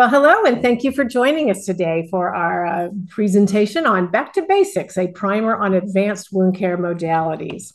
[0.00, 4.32] Well, hello, and thank you for joining us today for our uh, presentation on Back
[4.32, 7.70] to Basics, a primer on advanced wound care modalities.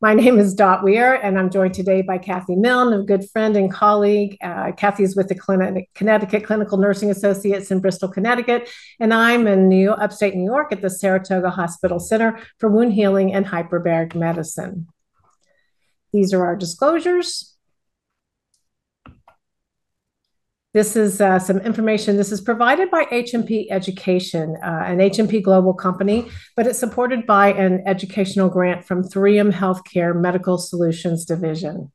[0.00, 3.58] My name is Dot Weir, and I'm joined today by Kathy Milne, a good friend
[3.58, 4.38] and colleague.
[4.42, 9.68] Uh, Kathy is with the Connecticut Clinical Nursing Associates in Bristol, Connecticut, and I'm in
[9.68, 14.86] New upstate New York at the Saratoga Hospital Center for Wound Healing and Hyperbaric Medicine.
[16.14, 17.55] These are our disclosures.
[20.76, 22.18] This is uh, some information.
[22.18, 27.54] This is provided by HMP Education, uh, an HMP global company, but it's supported by
[27.54, 31.90] an educational grant from 3M Healthcare Medical Solutions Division.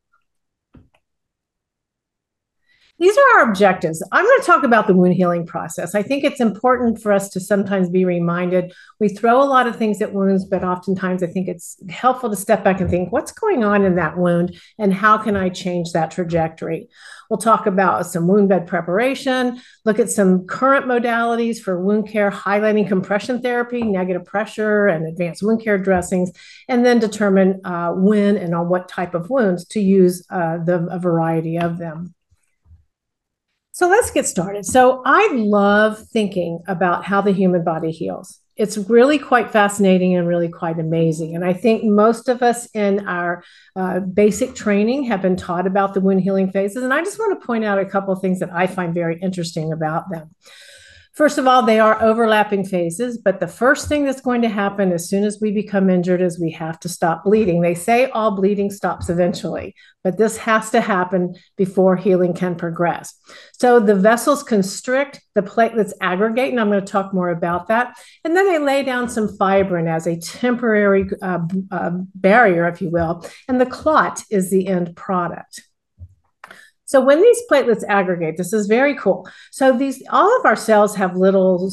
[3.02, 4.04] These are our objectives.
[4.12, 5.96] I'm going to talk about the wound healing process.
[5.96, 8.76] I think it's important for us to sometimes be reminded.
[9.00, 12.36] We throw a lot of things at wounds, but oftentimes I think it's helpful to
[12.36, 15.94] step back and think what's going on in that wound and how can I change
[15.94, 16.90] that trajectory?
[17.28, 22.30] We'll talk about some wound bed preparation, look at some current modalities for wound care,
[22.30, 26.30] highlighting compression therapy, negative pressure, and advanced wound care dressings,
[26.70, 30.86] and then determine uh, when and on what type of wounds to use uh, the,
[30.92, 32.14] a variety of them.
[33.74, 34.66] So let's get started.
[34.66, 38.40] So I love thinking about how the human body heals.
[38.58, 41.36] It's really quite fascinating and really quite amazing.
[41.36, 43.44] And I think most of us in our
[43.76, 46.84] uh, basic training have been taught about the wound healing phases.
[46.84, 49.18] And I just want to point out a couple of things that I find very
[49.20, 50.36] interesting about them.
[51.22, 54.92] First of all, they are overlapping phases, but the first thing that's going to happen
[54.92, 57.62] as soon as we become injured is we have to stop bleeding.
[57.62, 63.14] They say all bleeding stops eventually, but this has to happen before healing can progress.
[63.54, 67.94] So the vessels constrict, the platelets aggregate, and I'm going to talk more about that.
[68.24, 72.90] And then they lay down some fibrin as a temporary uh, uh, barrier, if you
[72.90, 75.62] will, and the clot is the end product.
[76.92, 79.26] So when these platelets aggregate, this is very cool.
[79.50, 81.72] So these all of our cells have little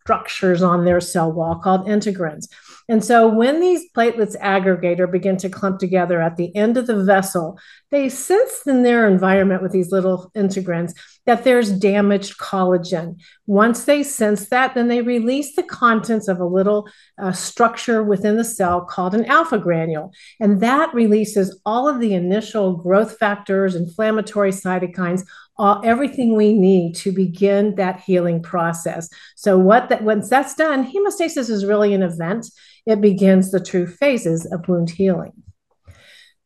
[0.00, 2.48] structures on their cell wall called integrins.
[2.88, 6.88] And so when these platelets aggregate or begin to clump together at the end of
[6.88, 7.60] the vessel,
[7.92, 10.94] they sense in their environment with these little integrins
[11.26, 13.20] that there's damaged collagen.
[13.46, 16.88] Once they sense that, then they release the contents of a little
[17.18, 20.12] uh, structure within the cell called an alpha granule.
[20.40, 25.26] And that releases all of the initial growth factors, inflammatory cytokines,
[25.58, 29.08] all, everything we need to begin that healing process.
[29.34, 32.46] So what that once that's done, hemostasis is really an event.
[32.84, 35.32] It begins the true phases of wound healing.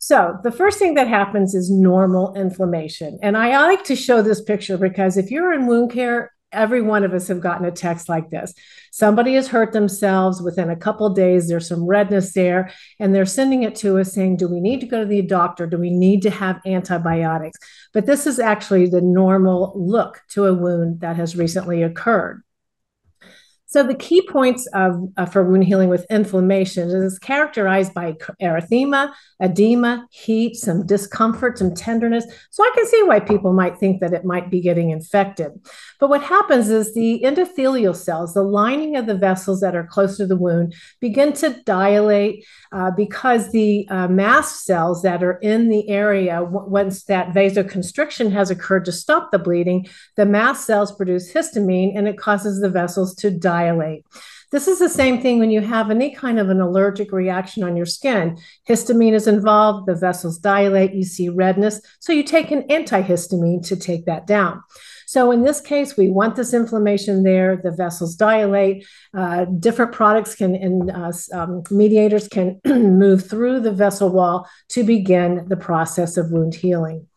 [0.03, 3.19] So the first thing that happens is normal inflammation.
[3.23, 7.05] And I like to show this picture because if you're in wound care, every one
[7.05, 8.55] of us have gotten a text like this.
[8.91, 13.63] Somebody has hurt themselves within a couple days, there's some redness there, and they're sending
[13.63, 15.67] it to us saying, Do we need to go to the doctor?
[15.67, 17.59] Do we need to have antibiotics?
[17.93, 22.43] But this is actually the normal look to a wound that has recently occurred.
[23.71, 29.13] So the key points of, uh, for wound healing with inflammation is characterized by erythema,
[29.41, 32.25] edema, heat, some discomfort, some tenderness.
[32.51, 35.53] So I can see why people might think that it might be getting infected.
[36.01, 40.17] But what happens is the endothelial cells, the lining of the vessels that are close
[40.17, 45.69] to the wound, begin to dilate uh, because the uh, mast cells that are in
[45.69, 51.33] the area, once that vasoconstriction has occurred to stop the bleeding, the mast cells produce
[51.33, 54.05] histamine and it causes the vessels to dilate dilate.
[54.51, 57.77] This is the same thing when you have any kind of an allergic reaction on
[57.77, 58.37] your skin.
[58.69, 61.81] Histamine is involved, the vessels dilate, you see redness.
[62.01, 64.63] So you take an antihistamine to take that down.
[65.07, 67.57] So in this case, we want this inflammation there.
[67.57, 68.87] The vessels dilate.
[69.17, 74.85] Uh, different products can and uh, um, mediators can move through the vessel wall to
[74.85, 77.09] begin the process of wound healing.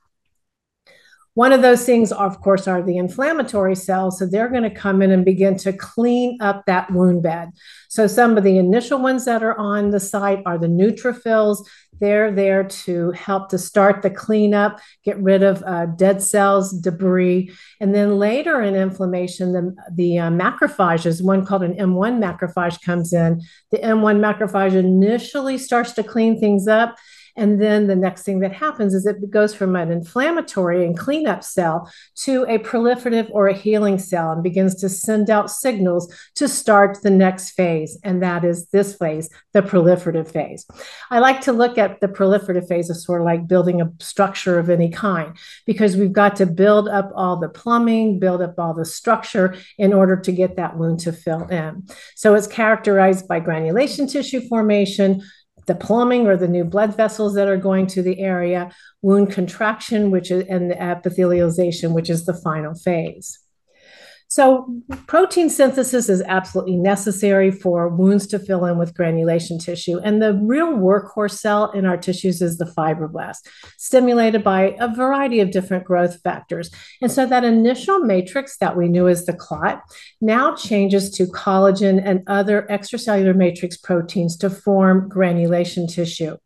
[1.36, 4.20] One of those things, of course, are the inflammatory cells.
[4.20, 7.52] So they're going to come in and begin to clean up that wound bed.
[7.90, 11.66] So some of the initial ones that are on the site are the neutrophils.
[12.00, 17.52] They're there to help to start the cleanup, get rid of uh, dead cells, debris.
[17.80, 23.14] And then later in inflammation, the, the uh, macrophages, one called an M1 macrophage comes
[23.14, 23.42] in.
[23.72, 26.98] The M1 macrophage initially starts to clean things up
[27.36, 31.44] and then the next thing that happens is it goes from an inflammatory and cleanup
[31.44, 36.48] cell to a proliferative or a healing cell and begins to send out signals to
[36.48, 37.98] start the next phase.
[38.04, 40.66] And that is this phase, the proliferative phase.
[41.10, 44.60] I like to look at the proliferative phase as sort of like building a structure
[44.60, 48.74] of any kind because we've got to build up all the plumbing, build up all
[48.74, 51.88] the structure in order to get that wound to fill in.
[52.16, 55.24] So it's characterized by granulation tissue formation,
[55.66, 58.72] the plumbing or the new blood vessels that are going to the area,
[59.02, 63.40] wound contraction, which is and the epithelialization, which is the final phase.
[64.34, 64.68] So,
[65.06, 70.00] protein synthesis is absolutely necessary for wounds to fill in with granulation tissue.
[70.00, 73.48] And the real workhorse cell in our tissues is the fibroblast,
[73.78, 76.72] stimulated by a variety of different growth factors.
[77.00, 79.84] And so, that initial matrix that we knew as the clot
[80.20, 86.38] now changes to collagen and other extracellular matrix proteins to form granulation tissue.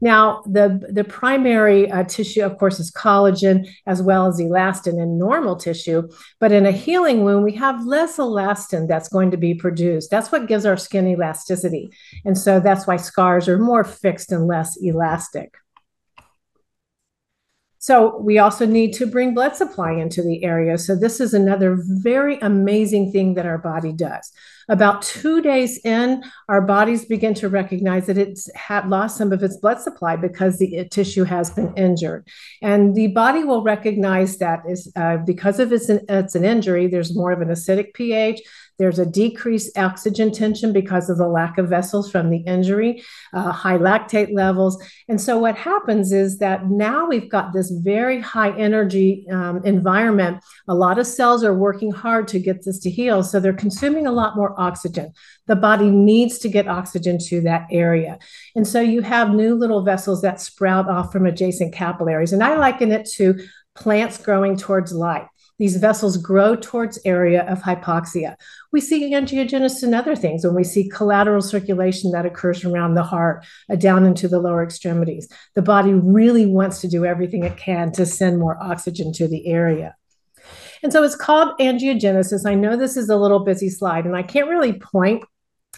[0.00, 5.18] Now, the, the primary uh, tissue, of course, is collagen as well as elastin in
[5.18, 6.08] normal tissue.
[6.38, 10.10] But in a healing wound, we have less elastin that's going to be produced.
[10.10, 11.90] That's what gives our skin elasticity.
[12.24, 15.54] And so that's why scars are more fixed and less elastic.
[17.82, 20.76] So we also need to bring blood supply into the area.
[20.76, 24.30] So this is another very amazing thing that our body does.
[24.70, 29.42] About two days in, our bodies begin to recognize that it's had lost some of
[29.42, 32.28] its blood supply because the tissue has been injured.
[32.62, 36.86] And the body will recognize that is uh, because of its an, it's an injury,
[36.86, 38.40] there's more of an acidic pH,
[38.80, 43.52] there's a decreased oxygen tension because of the lack of vessels from the injury, uh,
[43.52, 44.82] high lactate levels.
[45.06, 50.42] And so, what happens is that now we've got this very high energy um, environment.
[50.66, 53.22] A lot of cells are working hard to get this to heal.
[53.22, 55.12] So, they're consuming a lot more oxygen.
[55.46, 58.18] The body needs to get oxygen to that area.
[58.54, 62.32] And so, you have new little vessels that sprout off from adjacent capillaries.
[62.32, 63.40] And I liken it to
[63.74, 65.26] plants growing towards light.
[65.60, 68.34] These vessels grow towards area of hypoxia.
[68.72, 73.02] We see angiogenesis and other things when we see collateral circulation that occurs around the
[73.02, 75.28] heart, uh, down into the lower extremities.
[75.54, 79.48] The body really wants to do everything it can to send more oxygen to the
[79.48, 79.94] area.
[80.82, 82.46] And so it's called angiogenesis.
[82.46, 85.24] I know this is a little busy slide, and I can't really point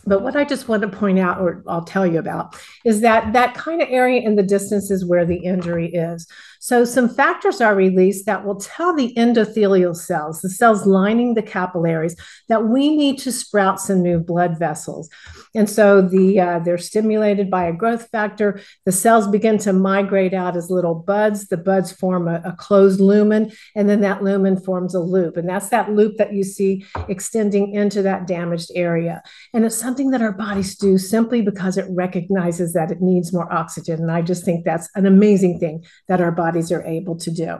[0.04, 3.32] but what I just want to point out, or I'll tell you about, is that
[3.34, 6.26] that kind of area in the distance is where the injury is.
[6.62, 11.42] So some factors are released that will tell the endothelial cells, the cells lining the
[11.42, 12.14] capillaries,
[12.48, 15.10] that we need to sprout some new blood vessels.
[15.56, 18.60] And so the uh, they're stimulated by a growth factor.
[18.86, 21.48] The cells begin to migrate out as little buds.
[21.48, 25.36] The buds form a, a closed lumen, and then that lumen forms a loop.
[25.36, 29.20] And that's that loop that you see extending into that damaged area.
[29.52, 33.52] And it's something that our bodies do simply because it recognizes that it needs more
[33.52, 33.98] oxygen.
[33.98, 37.30] And I just think that's an amazing thing that our body bodies are able to
[37.30, 37.58] do.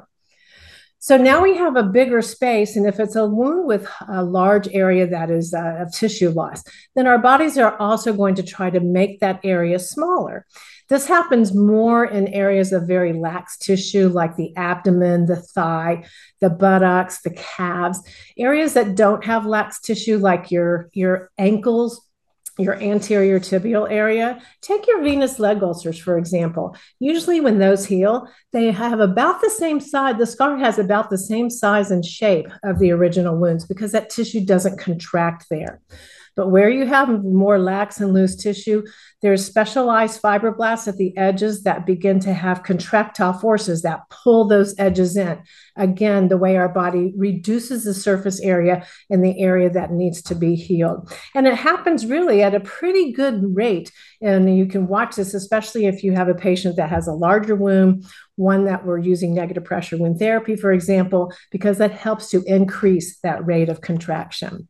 [0.99, 4.69] So now we have a bigger space, and if it's a wound with a large
[4.69, 6.62] area that is uh, of tissue loss,
[6.94, 10.47] then our bodies are also going to try to make that area smaller.
[10.89, 16.05] This happens more in areas of very lax tissue like the abdomen, the thigh,
[16.41, 18.00] the buttocks, the calves,
[18.38, 22.00] areas that don't have lax tissue like your, your ankles,
[22.58, 24.40] your anterior tibial area.
[24.60, 26.76] Take your venous leg ulcers, for example.
[26.99, 31.19] Usually, when those heal, they have about the same size, the scar has about the
[31.19, 35.81] same size and shape of the original wounds because that tissue doesn't contract there.
[36.34, 38.84] But where you have more lax and loose tissue,
[39.20, 44.75] there's specialized fibroblasts at the edges that begin to have contractile forces that pull those
[44.79, 45.43] edges in.
[45.76, 50.34] Again, the way our body reduces the surface area in the area that needs to
[50.34, 51.12] be healed.
[51.34, 53.93] And it happens really at a pretty good rate.
[54.21, 57.57] And you can watch this, especially if you have a patient that has a larger
[57.57, 58.04] wound,
[58.37, 63.18] one that we're using negative pressure wound therapy, for example, because that helps to increase
[63.18, 64.68] that rate of contraction.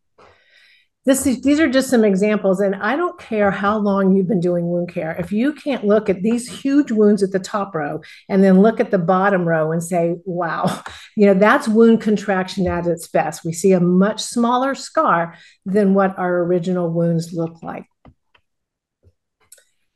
[1.05, 4.39] This is, these are just some examples, and I don't care how long you've been
[4.39, 5.17] doing wound care.
[5.19, 8.79] If you can't look at these huge wounds at the top row and then look
[8.79, 10.83] at the bottom row and say, wow,
[11.17, 13.45] you know, that's wound contraction at its best.
[13.45, 17.87] We see a much smaller scar than what our original wounds look like.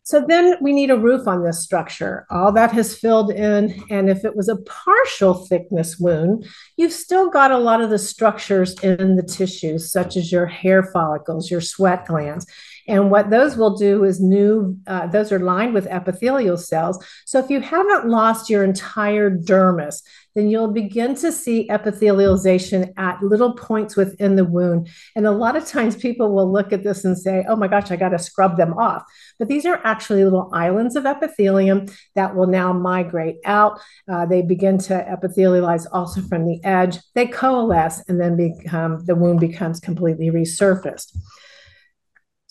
[0.07, 2.29] So then we need a roof on this structure.
[2.31, 3.83] All that has filled in.
[3.91, 6.47] And if it was a partial thickness wound,
[6.77, 10.85] you've still got a lot of the structures in the tissues, such as your hair
[10.85, 12.47] follicles, your sweat glands.
[12.88, 17.05] And what those will do is new, uh, those are lined with epithelial cells.
[17.25, 20.02] So if you haven't lost your entire dermis,
[20.37, 24.88] then you'll begin to see epithelialization at little points within the wound.
[25.16, 27.90] And a lot of times people will look at this and say, oh my gosh,
[27.90, 29.02] I got to scrub them off.
[29.38, 33.81] But these are actually little islands of epithelium that will now migrate out.
[34.07, 36.99] Uh, they begin to epithelialize also from the edge.
[37.14, 41.16] They coalesce and then become, the wound becomes completely resurfaced.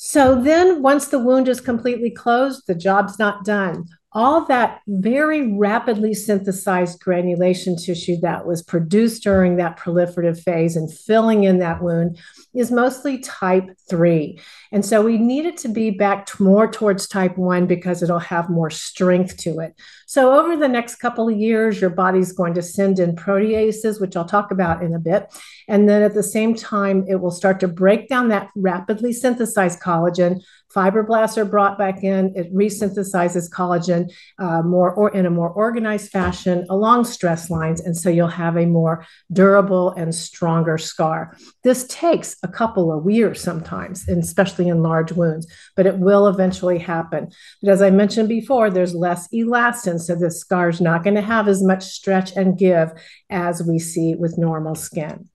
[0.08, 5.52] So then, once the wound is completely closed, the job's not done all that very
[5.58, 11.84] rapidly synthesized granulation tissue that was produced during that proliferative phase and filling in that
[11.84, 12.18] wound
[12.54, 14.40] is mostly type 3.
[14.72, 18.50] And so we need it to be back more towards type 1 because it'll have
[18.50, 19.76] more strength to it.
[20.08, 24.16] So over the next couple of years, your body's going to send in proteases, which
[24.16, 25.28] I'll talk about in a bit.
[25.68, 29.82] And then at the same time, it will start to break down that rapidly synthesized
[29.82, 30.42] collagen
[30.76, 32.34] Fibroblasts are brought back in.
[32.36, 37.96] It resynthesizes collagen uh, more or in a more organized fashion along stress lines, and
[37.96, 41.38] so you'll have a more durable and stronger scar.
[41.64, 46.80] This takes a couple of years sometimes, especially in large wounds, but it will eventually
[46.80, 47.30] happen.
[47.62, 51.22] But as I mentioned before, there's less elastin, so the scar is not going to
[51.22, 52.92] have as much stretch and give
[53.30, 55.30] as we see with normal skin.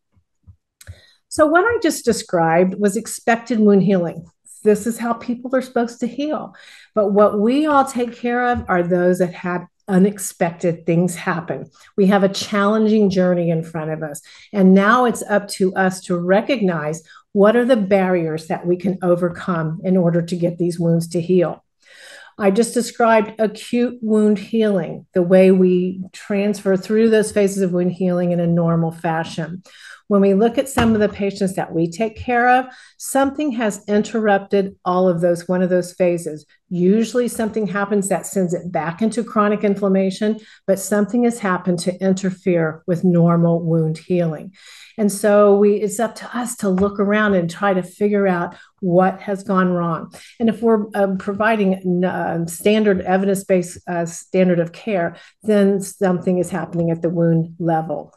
[1.29, 4.27] So, what I just described was expected wound healing
[4.61, 6.55] this is how people are supposed to heal.
[6.95, 11.69] But what we all take care of are those that had unexpected things happen.
[11.97, 14.23] We have a challenging journey in front of us.
[14.53, 17.03] And now it's up to us to recognize
[17.33, 21.21] what are the barriers that we can overcome in order to get these wounds to
[21.21, 21.65] heal.
[22.39, 27.93] I just described acute wound healing, the way we transfer through those phases of wound
[27.93, 29.63] healing in a normal fashion.
[30.11, 32.67] When we look at some of the patients that we take care of,
[32.99, 36.47] something has interrupted all of those, one of those phases.
[36.69, 41.97] Usually something happens that sends it back into chronic inflammation, but something has happened to
[42.01, 44.53] interfere with normal wound healing.
[44.99, 48.57] And so we it's up to us to look around and try to figure out
[48.81, 50.13] what has gone wrong.
[50.41, 55.15] And if we're uh, providing uh, standard evidence-based uh, standard of care,
[55.45, 58.13] then something is happening at the wound level.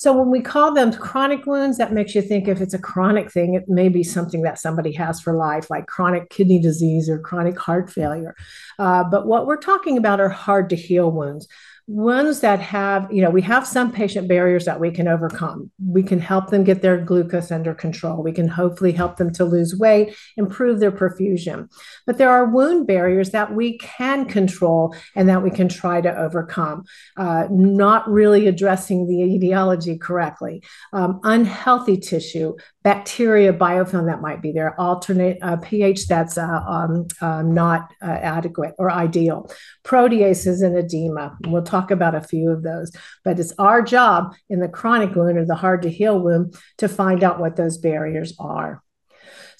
[0.00, 3.30] So when we call them chronic wounds, that makes you think if it's a chronic
[3.30, 7.18] thing, it may be something that somebody has for life, like chronic kidney disease or
[7.18, 8.34] chronic heart failure.
[8.78, 11.46] Uh, but what we're talking about are hard to heal wounds
[11.90, 15.72] ones that have, you know, we have some patient barriers that we can overcome.
[15.84, 18.22] We can help them get their glucose under control.
[18.22, 21.68] We can hopefully help them to lose weight, improve their perfusion.
[22.06, 26.16] But there are wound barriers that we can control and that we can try to
[26.16, 26.84] overcome.
[27.16, 34.52] Uh, not really addressing the etiology correctly, um, unhealthy tissue, bacteria biofilm that might be
[34.52, 39.50] there, alternate uh, pH that's uh, um, um, not uh, adequate or ideal,
[39.84, 41.36] proteases and edema.
[41.46, 42.90] We'll talk about a few of those,
[43.24, 46.88] but it's our job in the chronic wound or the hard to heal wound to
[46.88, 48.82] find out what those barriers are.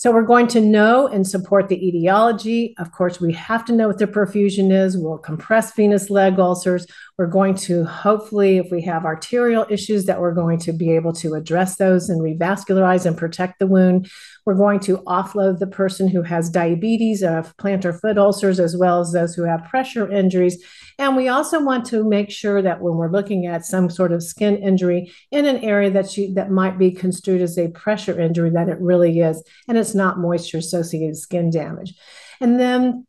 [0.00, 2.75] So we're going to know and support the etiology.
[2.79, 4.97] Of course, we have to know what the perfusion is.
[4.97, 6.87] We'll compress venous leg ulcers.
[7.21, 11.12] We're going to hopefully, if we have arterial issues, that we're going to be able
[11.17, 14.11] to address those and revascularize and protect the wound.
[14.47, 19.00] We're going to offload the person who has diabetes, of plantar foot ulcers, as well
[19.00, 20.65] as those who have pressure injuries.
[20.99, 24.23] And we also want to make sure that when we're looking at some sort of
[24.23, 28.49] skin injury in an area that you that might be construed as a pressure injury,
[28.49, 31.93] that it really is, and it's not moisture associated skin damage.
[32.41, 33.07] And then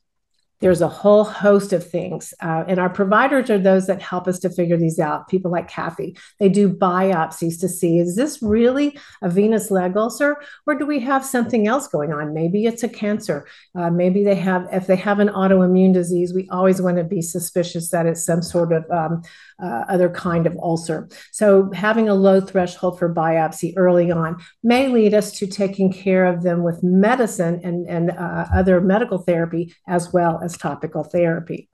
[0.61, 2.33] there's a whole host of things.
[2.41, 5.27] Uh, and our providers are those that help us to figure these out.
[5.27, 10.37] People like Kathy, they do biopsies to see is this really a venous leg ulcer
[10.65, 12.33] or do we have something else going on?
[12.33, 13.47] Maybe it's a cancer.
[13.75, 17.21] Uh, maybe they have, if they have an autoimmune disease, we always want to be
[17.21, 19.23] suspicious that it's some sort of um,
[19.61, 21.07] uh, other kind of ulcer.
[21.31, 26.25] So having a low threshold for biopsy early on may lead us to taking care
[26.25, 31.69] of them with medicine and, and uh, other medical therapy as well as topical therapy.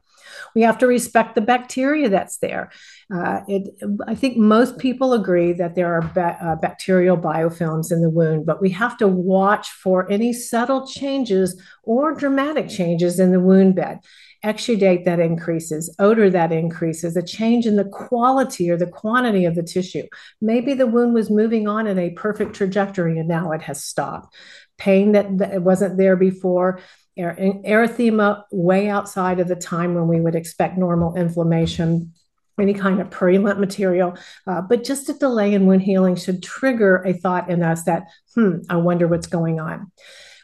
[0.56, 2.72] We have to respect the bacteria that's there.
[3.14, 3.70] Uh, it,
[4.08, 8.46] I think most people agree that there are ba- uh, bacterial biofilms in the wound,
[8.46, 13.76] but we have to watch for any subtle changes or dramatic changes in the wound
[13.76, 14.00] bed
[14.44, 19.56] exudate that increases, odor that increases, a change in the quality or the quantity of
[19.56, 20.04] the tissue.
[20.42, 24.34] Maybe the wound was moving on in a perfect trajectory and now it has stopped.
[24.78, 26.80] Pain that, that wasn't there before,
[27.18, 32.14] erythema way outside of the time when we would expect normal inflammation
[32.60, 34.18] any kind of purulent material,
[34.48, 38.08] uh, but just a delay in wound healing should trigger a thought in us that,
[38.34, 39.92] hmm, I wonder what's going on.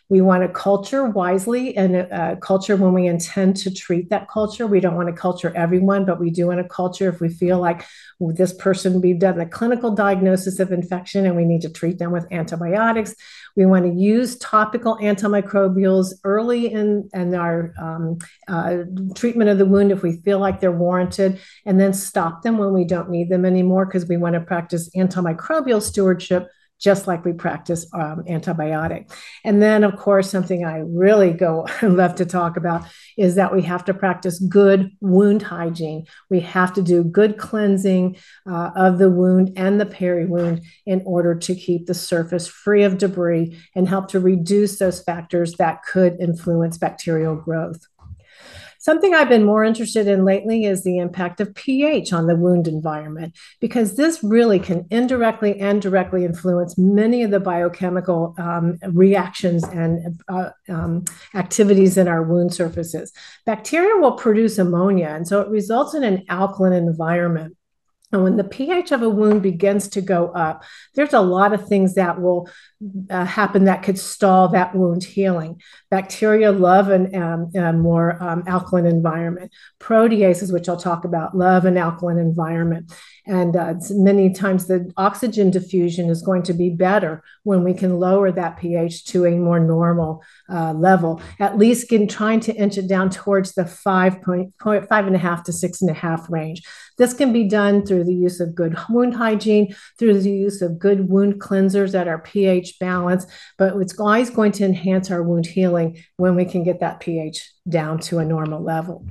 [0.10, 4.67] We want to culture wisely and a culture when we intend to treat that culture.
[4.67, 7.60] We don't want to culture everyone, but we do want to culture if we feel
[7.60, 7.86] like
[8.19, 11.98] well, this person, we've done the clinical diagnosis of infection and we need to treat
[11.98, 13.15] them with antibiotics.
[13.55, 18.83] We want to use topical antimicrobials early in, in our um, uh,
[19.15, 22.74] treatment of the wound if we feel like they're warranted, and then stop them when
[22.74, 26.50] we don't need them anymore because we want to practice antimicrobial stewardship
[26.84, 29.10] just like we practice um, antibiotic.
[29.46, 32.86] And then, of course, something I really go love to talk about
[33.18, 36.06] is that we have to practice good wound hygiene.
[36.30, 38.18] We have to do good cleansing
[38.50, 42.84] uh, of the wound and the peri wound in order to keep the surface free
[42.84, 47.88] of debris and help to reduce those factors that could influence bacterial growth.
[48.84, 52.68] Something I've been more interested in lately is the impact of pH on the wound
[52.68, 59.63] environment, because this really can indirectly and directly influence many of the biochemical um, reactions
[59.63, 63.13] and uh, um, activities in our wound surfaces.
[63.46, 67.56] Bacteria will produce ammonia, and so it results in an alkaline environment.
[68.12, 70.63] And when the pH of a wound begins to go up,
[70.94, 72.50] there's a lot of things that will
[73.10, 75.62] uh, happen that could stall that wound healing.
[75.90, 79.52] Bacteria love an, um, a more um, alkaline environment.
[79.80, 82.92] Proteases, which I'll talk about, love an alkaline environment.
[83.25, 88.00] And uh, many times the oxygen diffusion is going to be better when we can
[88.00, 92.78] lower that pH to a more normal uh, level, at least in trying to inch
[92.78, 95.94] it down towards the five point, point five and a half to six and a
[95.94, 96.63] half range.
[96.98, 100.78] This can be done through the use of good wound hygiene, through the use of
[100.78, 105.46] good wound cleansers that are pH balanced, but it's always going to enhance our wound
[105.46, 109.06] healing when we can get that pH down to a normal level.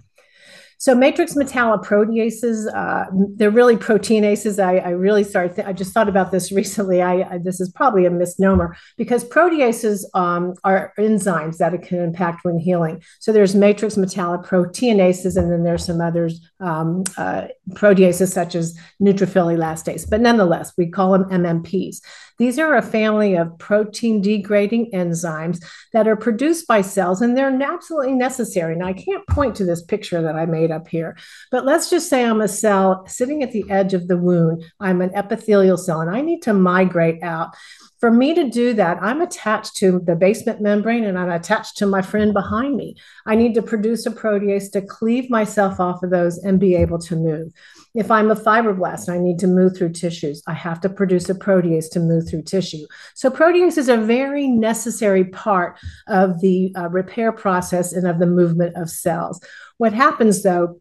[0.83, 3.05] So matrix metalloproteases, uh,
[3.37, 4.61] they're really proteinases.
[4.61, 7.01] I, I really started, th- I just thought about this recently.
[7.01, 12.45] I, I, this is probably a misnomer because proteases um, are enzymes that can impact
[12.45, 13.01] wound healing.
[13.21, 19.57] So there's matrix metalloproteinases, and then there's some others, um, uh, proteases such as neutrophil
[19.57, 20.11] elastase.
[20.11, 21.99] But nonetheless, we call them MMPs.
[22.43, 27.63] These are a family of protein degrading enzymes that are produced by cells, and they're
[27.63, 28.75] absolutely necessary.
[28.75, 31.17] Now, I can't point to this picture that I made up here,
[31.53, 34.65] but let's just say I'm a cell sitting at the edge of the wound.
[34.81, 37.55] I'm an epithelial cell, and I need to migrate out
[38.03, 41.87] for me to do that, I'm attached to the basement membrane and I'm attached to
[41.87, 42.97] my friend behind me.
[43.27, 46.99] I need to produce a protease to cleave myself off of those and be able
[46.99, 47.53] to move.
[47.95, 51.29] If I'm a fibroblast and I need to move through tissues, I have to produce
[51.29, 52.87] a protease to move through tissue.
[53.15, 58.27] So protease is a very necessary part of the uh, repair process and of the
[58.27, 59.41] movement of cells.
[59.77, 60.81] What happens though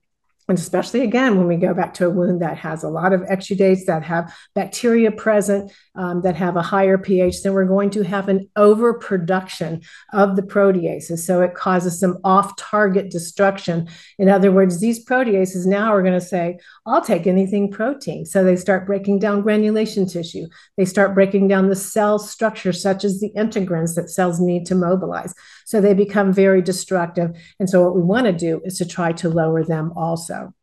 [0.52, 3.22] and especially again, when we go back to a wound that has a lot of
[3.22, 8.04] exudates, that have bacteria present, um, that have a higher pH, then we're going to
[8.04, 11.20] have an overproduction of the proteases.
[11.20, 13.88] So it causes some off target destruction.
[14.20, 18.26] In other words, these proteases now are going to say, I'll take anything protein.
[18.26, 20.48] So they start breaking down granulation tissue.
[20.76, 24.76] They start breaking down the cell structure, such as the integrins that cells need to
[24.76, 25.34] mobilize.
[25.72, 27.32] So they become very destructive.
[27.58, 30.54] And so what we want to do is to try to lower them also.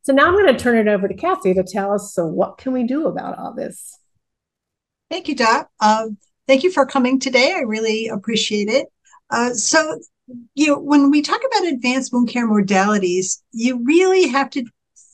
[0.00, 2.56] So now I'm going to turn it over to Kathy to tell us, so what
[2.56, 3.98] can we do about all this?
[5.10, 5.68] Thank you, Dot.
[5.80, 6.16] Um,
[6.46, 7.52] thank you for coming today.
[7.54, 8.86] I really appreciate it.
[9.28, 10.00] Uh, so,
[10.54, 14.64] you know, when we talk about advanced wound care modalities, you really have to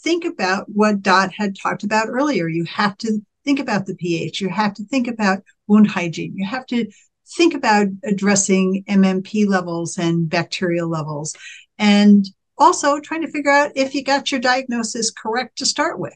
[0.04, 2.46] think about what Dot had talked about earlier.
[2.46, 4.40] You have to think about the pH.
[4.40, 6.36] You have to think about wound hygiene.
[6.36, 6.86] You have to
[7.26, 11.34] think about addressing MMP levels and bacterial levels,
[11.78, 12.26] and
[12.58, 16.14] also trying to figure out if you got your diagnosis correct to start with.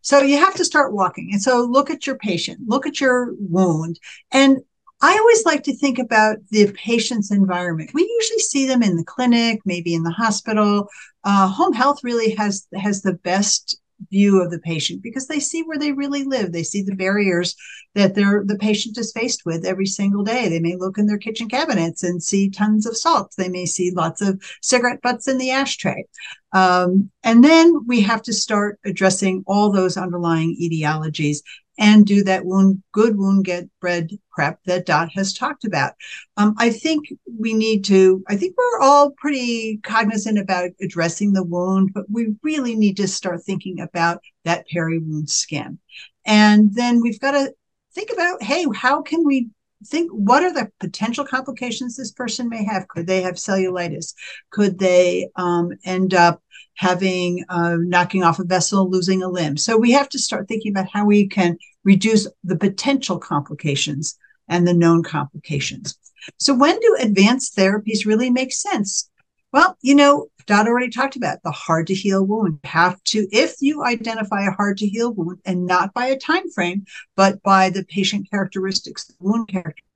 [0.00, 1.30] So you have to start walking.
[1.32, 3.98] And so look at your patient, look at your wound.
[4.30, 4.58] And
[5.02, 7.90] I always like to think about the patient's environment.
[7.92, 10.88] We usually see them in the clinic, maybe in the hospital.
[11.24, 13.78] Uh, home health really has has the best
[14.10, 16.52] view of the patient because they see where they really live.
[16.52, 17.54] They see the barriers
[17.94, 20.48] that they're, the patient is faced with every single day.
[20.48, 23.32] They may look in their kitchen cabinets and see tons of salt.
[23.36, 26.04] They may see lots of cigarette butts in the ashtray.
[26.52, 31.38] Um, and then we have to start addressing all those underlying etiologies
[31.78, 35.94] and do that wound, good wound get bread prep that Dot has talked about.
[36.36, 37.06] Um, I think
[37.38, 42.34] we need to, I think we're all pretty cognizant about addressing the wound, but we
[42.42, 45.78] really need to start thinking about that peri wound skin.
[46.24, 47.52] And then we've got to
[47.94, 49.48] think about, hey, how can we
[49.84, 54.14] think what are the potential complications this person may have could they have cellulitis
[54.50, 56.42] could they um, end up
[56.76, 59.56] having uh, knocking off a vessel, losing a limb.
[59.56, 64.16] So we have to start thinking about how we can reduce the potential complications
[64.48, 65.98] and the known complications.
[66.38, 69.10] So when do advanced therapies really make sense?
[69.52, 72.60] Well, you know, Dot already talked about the hard to heal wound.
[72.64, 76.50] Have to, if you identify a hard to heal wound, and not by a time
[76.50, 76.84] frame,
[77.16, 79.88] but by the patient characteristics, the wound characteristics,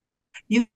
[0.49, 0.66] you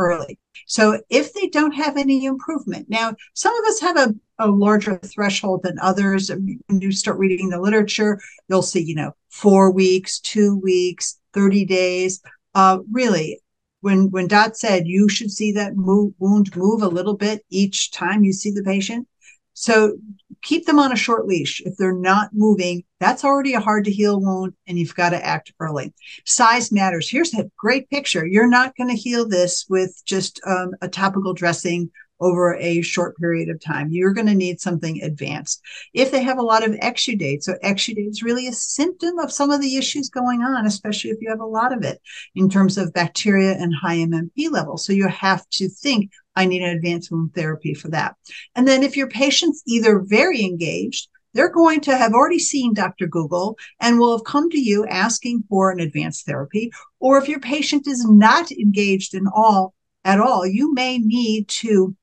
[0.00, 0.38] early.
[0.66, 4.98] So if they don't have any improvement, now some of us have a, a larger
[4.98, 6.30] threshold than others.
[6.30, 11.64] When you start reading the literature, you'll see, you know, four weeks, two weeks, 30
[11.64, 12.20] days.
[12.54, 13.40] Uh, really,
[13.80, 17.90] when when Dot said you should see that move, wound move a little bit each
[17.92, 19.06] time you see the patient,
[19.54, 19.96] so
[20.42, 21.60] keep them on a short leash.
[21.64, 25.24] If they're not moving, that's already a hard to heal wound and you've got to
[25.24, 25.92] act early.
[26.24, 27.08] Size matters.
[27.08, 28.26] Here's a great picture.
[28.26, 33.16] You're not going to heal this with just um, a topical dressing over a short
[33.16, 33.88] period of time.
[33.90, 35.62] You're going to need something advanced.
[35.94, 39.50] If they have a lot of exudate, so exudate is really a symptom of some
[39.50, 42.00] of the issues going on, especially if you have a lot of it
[42.34, 44.84] in terms of bacteria and high MMP levels.
[44.84, 48.16] So you have to think, I need an advanced wound therapy for that.
[48.54, 53.06] And then if your patient's either very engaged, they're going to have already seen Dr.
[53.06, 56.72] Google and will have come to you asking for an advanced therapy.
[56.98, 61.94] Or if your patient is not engaged in all at all, you may need to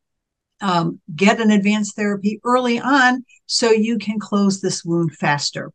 [0.62, 5.72] um, get an advanced therapy early on so you can close this wound faster.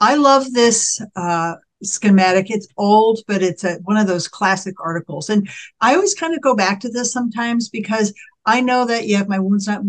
[0.00, 2.50] I love this uh, schematic.
[2.50, 5.30] It's old, but it's a, one of those classic articles.
[5.30, 5.48] And
[5.80, 8.12] I always kind of go back to this sometimes because
[8.46, 9.82] I know that, yeah, if my wound's not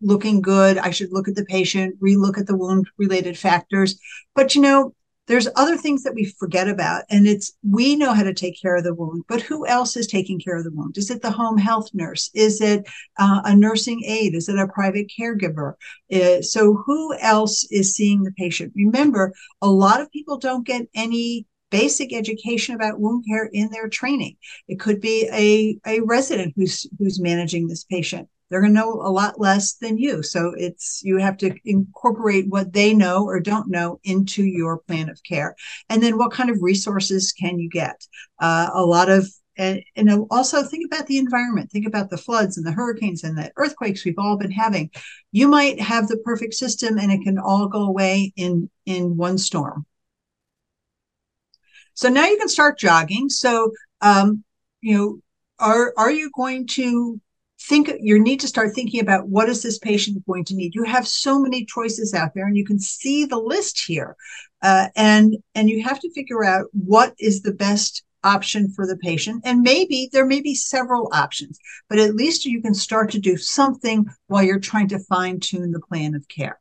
[0.00, 3.98] looking good, I should look at the patient, relook at the wound related factors.
[4.34, 4.94] But, you know,
[5.28, 8.76] there's other things that we forget about and it's we know how to take care
[8.76, 10.96] of the wound but who else is taking care of the wound?
[10.98, 12.30] Is it the home health nurse?
[12.34, 12.86] Is it
[13.18, 14.34] uh, a nursing aide?
[14.34, 15.74] Is it a private caregiver?
[16.12, 18.72] Uh, so who else is seeing the patient?
[18.74, 23.88] Remember a lot of people don't get any basic education about wound care in their
[23.88, 24.36] training.
[24.68, 28.92] It could be a, a resident who's who's managing this patient they're going to know
[28.92, 30.22] a lot less than you.
[30.22, 35.08] So it's you have to incorporate what they know or don't know into your plan
[35.08, 35.56] of care.
[35.88, 38.06] And then what kind of resources can you get?
[38.38, 42.56] Uh, a lot of and, and also think about the environment think about the floods
[42.56, 44.90] and the hurricanes and the earthquakes we've all been having
[45.30, 49.36] you might have the perfect system and it can all go away in in one
[49.36, 49.84] storm
[51.92, 54.42] so now you can start jogging so um
[54.80, 55.18] you know
[55.58, 57.20] are are you going to
[57.68, 60.74] think you need to start thinking about what is this patient going to need?
[60.74, 64.16] You have so many choices out there and you can see the list here
[64.62, 68.96] uh, and and you have to figure out what is the best option for the
[68.96, 69.42] patient.
[69.44, 73.36] And maybe there may be several options but at least you can start to do
[73.36, 76.58] something while you're trying to fine tune the plan of care.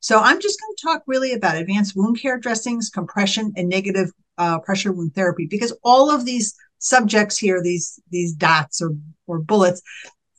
[0.00, 4.10] So I'm just going to talk really about advanced wound care dressings, compression, and negative
[4.38, 9.38] uh, pressure wound therapy because all of these subjects here, these these dots or or
[9.38, 9.80] bullets,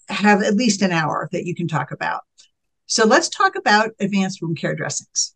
[0.10, 2.22] have at least an hour that you can talk about.
[2.86, 5.34] So let's talk about advanced wound care dressings.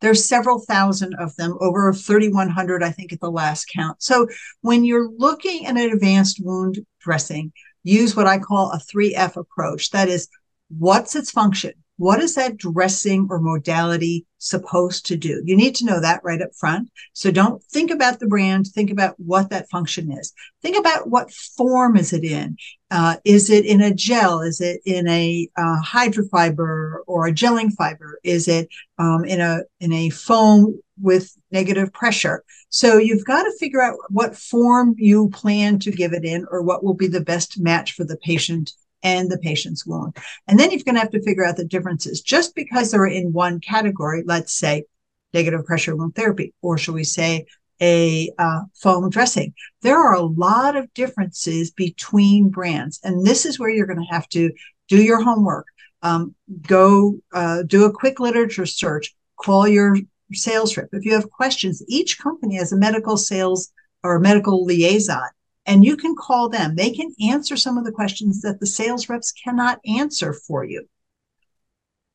[0.00, 4.00] There's several thousand of them, over 3,100, I think, at the last count.
[4.00, 4.28] So
[4.60, 9.90] when you're looking at an advanced wound dressing, use what I call a 3F approach.
[9.90, 10.28] That is,
[10.68, 11.72] what's its function?
[11.98, 15.42] What is that dressing or modality supposed to do?
[15.44, 16.90] You need to know that right up front.
[17.12, 18.68] So don't think about the brand.
[18.68, 20.32] Think about what that function is.
[20.62, 22.56] Think about what form is it in?
[22.92, 24.40] Uh, is it in a gel?
[24.40, 28.20] Is it in a uh, hydrofiber or a gelling fiber?
[28.22, 32.44] Is it um, in a in a foam with negative pressure?
[32.68, 36.62] So you've got to figure out what form you plan to give it in, or
[36.62, 40.16] what will be the best match for the patient and the patient's wound.
[40.46, 42.20] And then you're going to have to figure out the differences.
[42.20, 44.84] Just because they're in one category, let's say
[45.32, 47.46] negative pressure wound therapy, or shall we say
[47.80, 52.98] a uh, foam dressing, there are a lot of differences between brands.
[53.04, 54.50] And this is where you're going to have to
[54.88, 55.66] do your homework.
[56.02, 56.34] Um,
[56.66, 59.96] go uh, do a quick literature search, call your
[60.32, 60.88] sales rep.
[60.92, 63.72] If you have questions, each company has a medical sales
[64.04, 65.28] or medical liaison
[65.68, 66.74] and you can call them.
[66.74, 70.88] They can answer some of the questions that the sales reps cannot answer for you.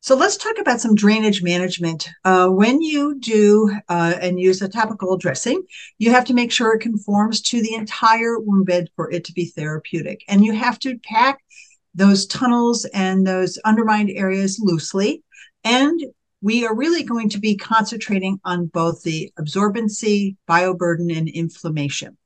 [0.02, 2.10] So let's talk about some drainage management.
[2.26, 5.64] Uh, when you do uh, and use a topical dressing,
[5.98, 9.34] you have to make sure it conforms to the entire wound bed for it to
[9.34, 10.26] be therapeutic.
[10.28, 11.40] And you have to pack
[11.96, 15.24] those tunnels and those undermined areas loosely.
[15.64, 16.02] And
[16.42, 22.18] we are really going to be concentrating on both the absorbency, bioburden, and inflammation.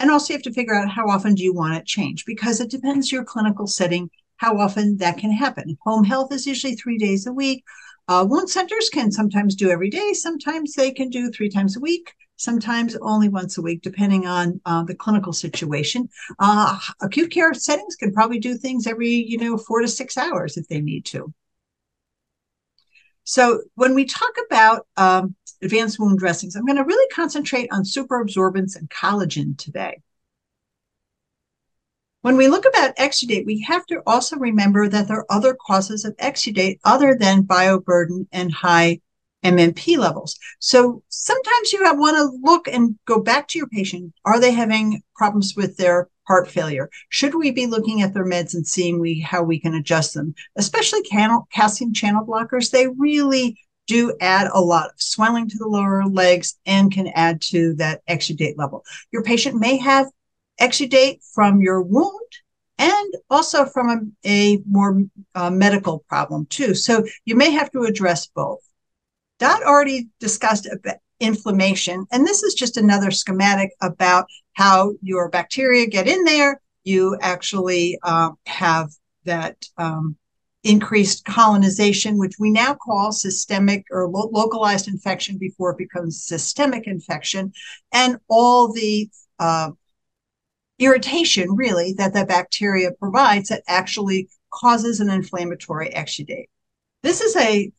[0.00, 2.60] And also you have to figure out how often do you want it changed because
[2.60, 5.78] it depends your clinical setting, how often that can happen.
[5.84, 7.64] Home health is usually three days a week.
[8.06, 10.12] Uh, wound centers can sometimes do every day.
[10.12, 12.12] Sometimes they can do three times a week.
[12.36, 16.08] Sometimes only once a week, depending on uh, the clinical situation.
[16.38, 20.56] Uh, acute care settings can probably do things every, you know, four to six hours
[20.56, 21.32] if they need to.
[23.24, 27.82] So when we talk about um, advanced wound dressings, I'm going to really concentrate on
[27.82, 30.00] superabsorbents and collagen today.
[32.20, 36.04] When we look about exudate, we have to also remember that there are other causes
[36.04, 39.00] of exudate other than bioburden and high
[39.44, 40.38] MMP levels.
[40.58, 44.12] So sometimes you want to look and go back to your patient.
[44.24, 46.88] Are they having problems with their heart failure?
[47.10, 50.34] Should we be looking at their meds and seeing we how we can adjust them?
[50.56, 51.02] Especially
[51.52, 56.58] calcium channel blockers, they really do add a lot of swelling to the lower legs
[56.64, 58.82] and can add to that exudate level.
[59.12, 60.06] Your patient may have
[60.60, 62.12] exudate from your wound
[62.78, 65.02] and also from a, a more
[65.34, 66.74] uh, medical problem too.
[66.74, 68.60] So you may have to address both.
[69.38, 70.68] Dot already discussed
[71.20, 76.60] inflammation, and this is just another schematic about how your bacteria get in there.
[76.84, 78.90] You actually um, have
[79.24, 80.16] that um,
[80.62, 86.86] increased colonization, which we now call systemic or lo- localized infection before it becomes systemic
[86.86, 87.52] infection,
[87.92, 89.70] and all the uh,
[90.78, 96.46] irritation really that the bacteria provides that actually causes an inflammatory exudate.
[97.02, 97.70] This is a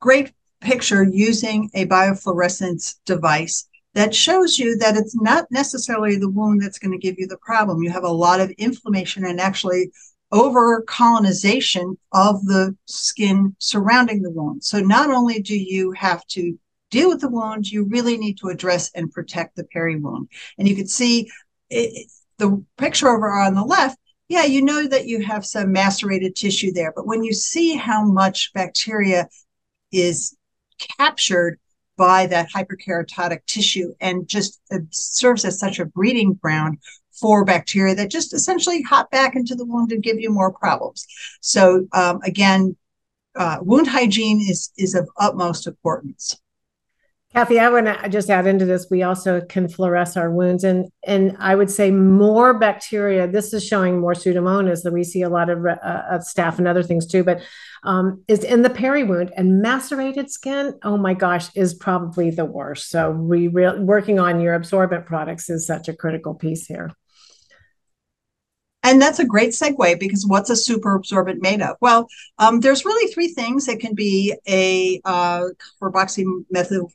[0.00, 6.62] great picture using a biofluorescence device that shows you that it's not necessarily the wound
[6.62, 7.82] that's going to give you the problem.
[7.82, 9.90] You have a lot of inflammation and actually
[10.32, 14.62] over colonization of the skin surrounding the wound.
[14.62, 16.56] So not only do you have to
[16.90, 20.28] deal with the wound, you really need to address and protect the peri wound.
[20.58, 21.30] And you can see
[21.68, 26.36] it, the picture over on the left, yeah, you know that you have some macerated
[26.36, 26.92] tissue there.
[26.94, 29.28] But when you see how much bacteria
[29.90, 30.36] is
[30.98, 31.58] captured
[31.96, 36.78] by that hyperkeratotic tissue and just serves as such a breeding ground
[37.12, 41.06] for bacteria that just essentially hop back into the wound and give you more problems.
[41.42, 42.76] So um, again,
[43.36, 46.40] uh, wound hygiene is is of utmost importance.
[47.32, 48.88] Kathy, I want to just add into this.
[48.90, 53.28] We also can fluoresce our wounds, and and I would say more bacteria.
[53.28, 55.76] This is showing more pseudomonas that we see a lot of, uh,
[56.10, 57.22] of staph and other things too.
[57.22, 57.40] But
[57.84, 60.76] um, is in the peri wound and macerated skin.
[60.82, 62.90] Oh my gosh, is probably the worst.
[62.90, 66.90] So we re- working on your absorbent products is such a critical piece here.
[68.82, 71.76] And that's a great segue because what's a super absorbent made of?
[71.80, 73.68] Well, um, there's really three things.
[73.68, 75.44] It can be a uh,
[75.80, 76.90] carboxymethyl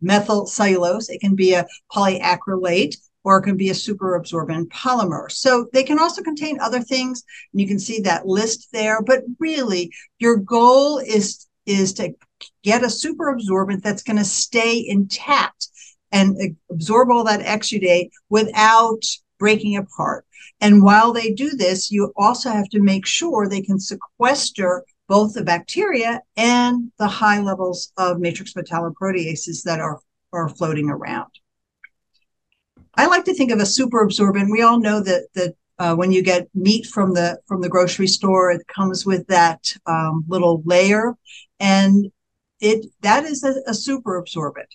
[0.00, 1.08] methyl cellulose.
[1.08, 5.30] It can be a polyacrylate or it can be a super absorbent polymer.
[5.30, 7.22] So they can also contain other things.
[7.52, 9.02] And you can see that list there.
[9.02, 12.14] But really, your goal is, is to
[12.62, 15.68] get a super absorbent that's going to stay intact
[16.12, 19.02] and absorb all that exudate without
[19.38, 20.24] breaking apart.
[20.60, 25.34] And while they do this, you also have to make sure they can sequester both
[25.34, 29.98] the bacteria and the high levels of matrix metalloproteases that are,
[30.32, 31.32] are floating around.
[32.94, 34.52] I like to think of a super absorbent.
[34.52, 38.06] We all know that that uh, when you get meat from the from the grocery
[38.06, 41.16] store, it comes with that um, little layer,
[41.58, 42.12] and
[42.60, 44.68] it that is a, a super absorbent.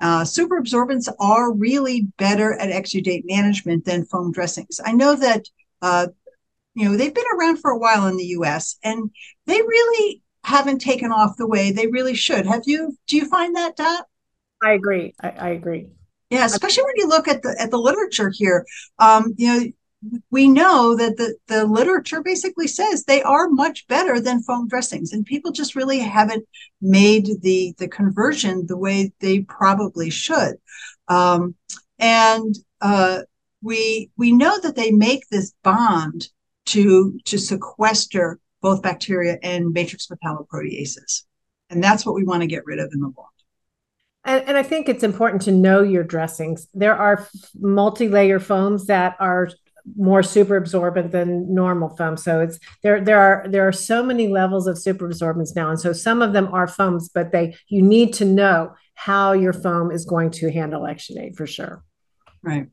[0.00, 4.80] Uh, super absorbents are really better at exudate management than foam dressings.
[4.82, 5.44] I know that
[5.82, 6.06] uh,
[6.74, 9.10] you know, they've been around for a while in the US and
[9.46, 12.46] they really haven't taken off the way they really should.
[12.46, 14.06] Have you, do you find that, Dot?
[14.62, 15.14] I agree.
[15.20, 15.88] I, I agree.
[16.30, 18.64] Yeah, especially when you look at the at the literature here.
[18.98, 19.66] Um, you know,
[20.30, 25.12] we know that the, the literature basically says they are much better than foam dressings
[25.12, 26.46] and people just really haven't
[26.80, 30.56] made the the conversion the way they probably should
[31.08, 31.54] um,
[31.98, 33.20] and uh,
[33.62, 36.28] we we know that they make this bond
[36.66, 41.24] to, to sequester both bacteria and matrix metalloproteases.
[41.68, 43.28] And that's what we want to get rid of in the wound.
[44.24, 46.68] And, and I think it's important to know your dressings.
[46.74, 47.26] There are
[47.58, 49.50] multi-layer foams that are
[49.96, 52.16] more super absorbent than normal foam.
[52.16, 55.70] So it's there there are there are so many levels of super absorbance now.
[55.70, 59.52] And so some of them are foams, but they you need to know how your
[59.52, 61.82] foam is going to handle exudate for sure.
[62.42, 62.68] Right.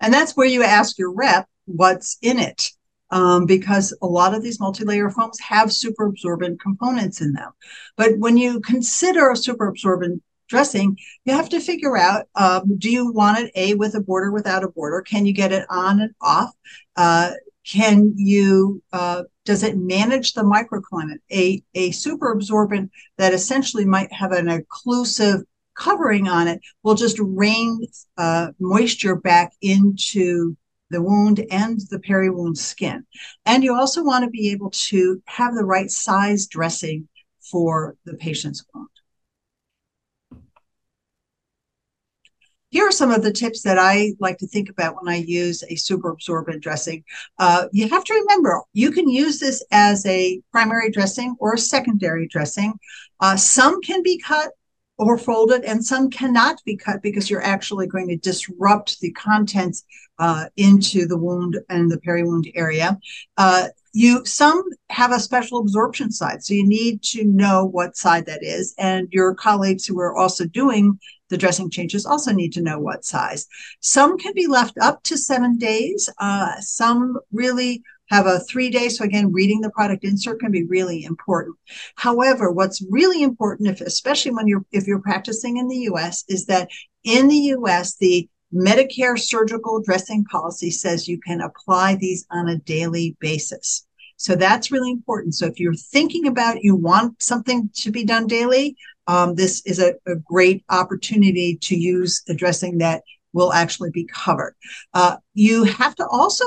[0.00, 2.70] And that's where you ask your rep what's in it
[3.10, 7.52] um, because a lot of these multi-layer foams have super absorbent components in them.
[7.96, 12.90] But when you consider a super absorbent dressing, you have to figure out, um, do
[12.90, 15.00] you want it A with a border, without a border?
[15.02, 16.50] Can you get it on and off?
[16.96, 17.32] Uh,
[17.66, 21.18] can you, uh, does it manage the microclimate?
[21.32, 27.18] A, a super absorbent that essentially might have an occlusive covering on it will just
[27.20, 27.86] rain
[28.16, 30.56] uh, moisture back into
[30.90, 33.06] the wound and the peri-wound skin.
[33.46, 37.08] And you also want to be able to have the right size dressing
[37.40, 38.88] for the patient's wound.
[42.74, 45.62] here are some of the tips that I like to think about when I use
[45.62, 47.04] a super absorbent dressing.
[47.38, 51.58] Uh, you have to remember, you can use this as a primary dressing or a
[51.58, 52.74] secondary dressing.
[53.20, 54.50] Uh, some can be cut
[54.98, 59.84] or folded and some cannot be cut because you're actually going to disrupt the contents
[60.18, 62.96] uh, into the wound and the peri-wound area.
[63.36, 68.26] Uh, you some have a special absorption side so you need to know what side
[68.26, 70.98] that is and your colleagues who are also doing
[71.30, 73.46] the dressing changes also need to know what size.
[73.80, 76.08] Some can be left up to seven days.
[76.18, 78.88] Uh, some really have a three day.
[78.88, 81.56] So again, reading the product insert can be really important.
[81.96, 86.46] However, what's really important, if especially when you're if you're practicing in the U.S., is
[86.46, 86.68] that
[87.02, 87.96] in the U.S.
[87.96, 93.86] the Medicare surgical dressing policy says you can apply these on a daily basis.
[94.16, 95.34] So that's really important.
[95.34, 99.80] So if you're thinking about you want something to be done daily, um, this is
[99.80, 104.54] a, a, great opportunity to use a dressing that will actually be covered.
[104.94, 106.44] Uh, you have to also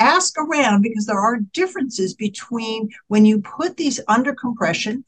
[0.00, 5.04] ask around because there are differences between when you put these under compression,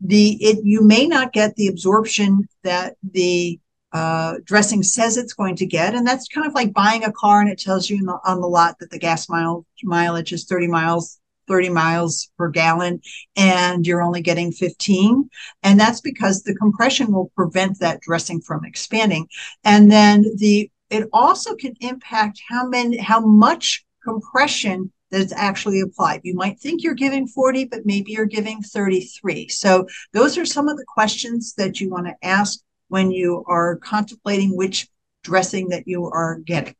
[0.00, 3.58] the it you may not get the absorption that the
[3.92, 7.40] uh, dressing says it's going to get, and that's kind of like buying a car
[7.40, 10.68] and it tells you the, on the lot that the gas mile mileage is 30
[10.68, 13.00] miles 30 miles per gallon
[13.36, 15.28] and you're only getting 15
[15.62, 19.28] and that's because the compression will prevent that dressing from expanding.
[19.62, 26.20] And then the it also can impact how many how much compression that's actually applied.
[26.24, 29.48] You might think you're giving 40, but maybe you're giving 33.
[29.48, 33.76] So those are some of the questions that you want to ask when you are
[33.76, 34.88] contemplating which
[35.22, 36.74] dressing that you are getting.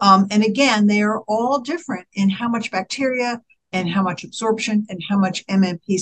[0.00, 3.40] Um, and again, they are all different in how much bacteria,
[3.72, 5.98] and how much absorption and how much MMP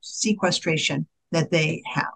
[0.00, 2.12] sequestration that they have.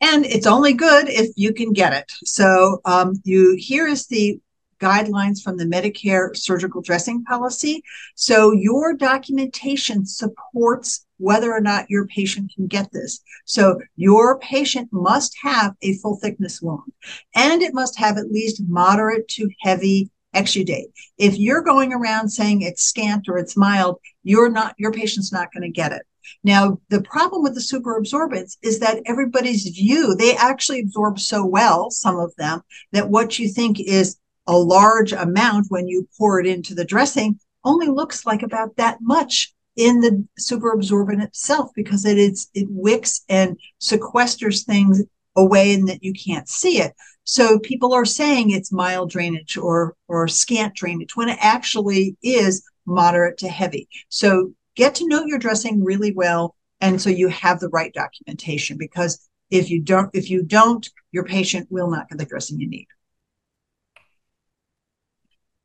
[0.00, 2.10] And it's only good if you can get it.
[2.24, 4.40] So um, you here is the
[4.80, 7.82] guidelines from the Medicare surgical dressing policy.
[8.14, 13.20] So your documentation supports whether or not your patient can get this.
[13.44, 16.92] So your patient must have a full thickness wound
[17.34, 20.92] and it must have at least moderate to heavy exudate.
[21.16, 25.52] If you're going around saying it's scant or it's mild, you're not, your patient's not
[25.52, 26.02] going to get it.
[26.44, 31.44] Now, the problem with the super absorbents is that everybody's view, they actually absorb so
[31.44, 32.62] well, some of them,
[32.92, 37.38] that what you think is a large amount when you pour it into the dressing
[37.64, 42.66] only looks like about that much in the super absorbent itself because it is it
[42.70, 45.02] wicks and sequesters things
[45.36, 46.94] away and that you can't see it.
[47.24, 52.64] So people are saying it's mild drainage or, or scant drainage when it actually is
[52.86, 53.86] moderate to heavy.
[54.08, 56.54] So get to know your dressing really well.
[56.80, 61.24] And so you have the right documentation because if you don't, if you don't, your
[61.24, 62.86] patient will not get the dressing you need.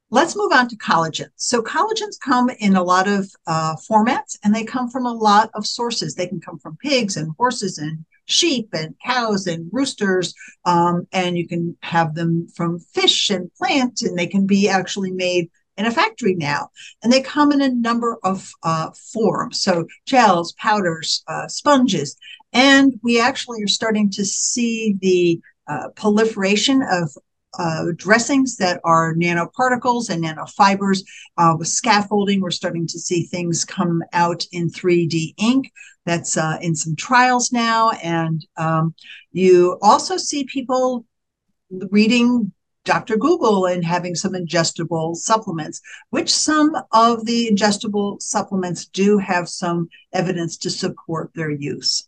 [0.10, 1.30] Let's move on to collagens.
[1.36, 5.52] So collagens come in a lot of uh, formats and they come from a lot
[5.54, 6.16] of sources.
[6.16, 10.34] They can come from pigs and horses and sheep and cows and roosters.
[10.66, 15.12] Um, and you can have them from fish and plant, and they can be actually
[15.12, 16.70] made in a factory now.
[17.02, 19.62] And they come in a number of uh, forms.
[19.62, 22.16] So gels, powders, uh, sponges.
[22.52, 27.12] And we actually are starting to see the uh, proliferation of
[27.58, 31.04] uh, dressings that are nanoparticles and nanofibers.
[31.38, 35.72] Uh, with scaffolding, we're starting to see things come out in 3D ink.
[36.06, 37.92] That's uh, in some trials now.
[38.04, 38.94] And um,
[39.32, 41.06] you also see people
[41.70, 42.52] reading
[42.86, 43.18] Dr.
[43.18, 49.90] Google and having some ingestible supplements, which some of the ingestible supplements do have some
[50.12, 52.08] evidence to support their use.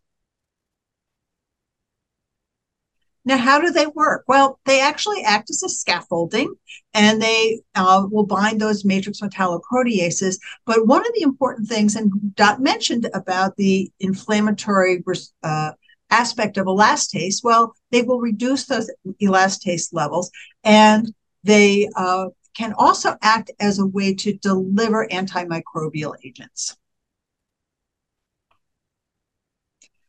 [3.27, 4.23] Now, how do they work?
[4.27, 6.53] Well, they actually act as a scaffolding
[6.93, 10.37] and they uh, will bind those matrix metalloproteases.
[10.65, 15.03] But one of the important things, and Dot mentioned about the inflammatory
[15.41, 15.71] uh,
[16.09, 18.91] aspect of elastase, well, they will reduce those
[19.21, 20.31] elastase levels
[20.63, 21.13] and
[21.43, 26.75] they uh, can also act as a way to deliver antimicrobial agents.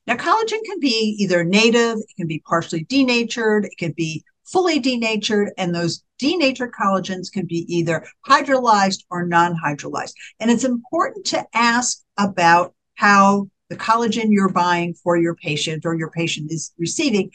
[0.07, 4.79] Now, collagen can be either native, it can be partially denatured, it can be fully
[4.79, 10.15] denatured, and those denatured collagens can be either hydrolyzed or non hydrolyzed.
[10.39, 15.95] And it's important to ask about how the collagen you're buying for your patient or
[15.95, 17.31] your patient is receiving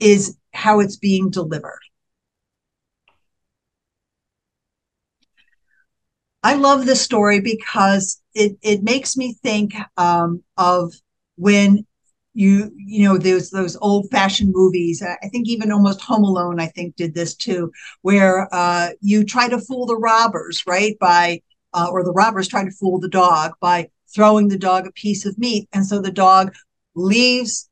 [0.00, 1.80] is how it's being delivered.
[6.42, 10.92] I love this story because it it makes me think um, of
[11.36, 11.86] when
[12.34, 16.66] you you know those those old fashioned movies i think even almost home alone i
[16.66, 17.70] think did this too
[18.02, 21.40] where uh, you try to fool the robbers right by
[21.72, 25.26] uh, or the robbers try to fool the dog by throwing the dog a piece
[25.26, 25.68] of meat.
[25.72, 26.54] And so the dog
[26.94, 27.68] leaves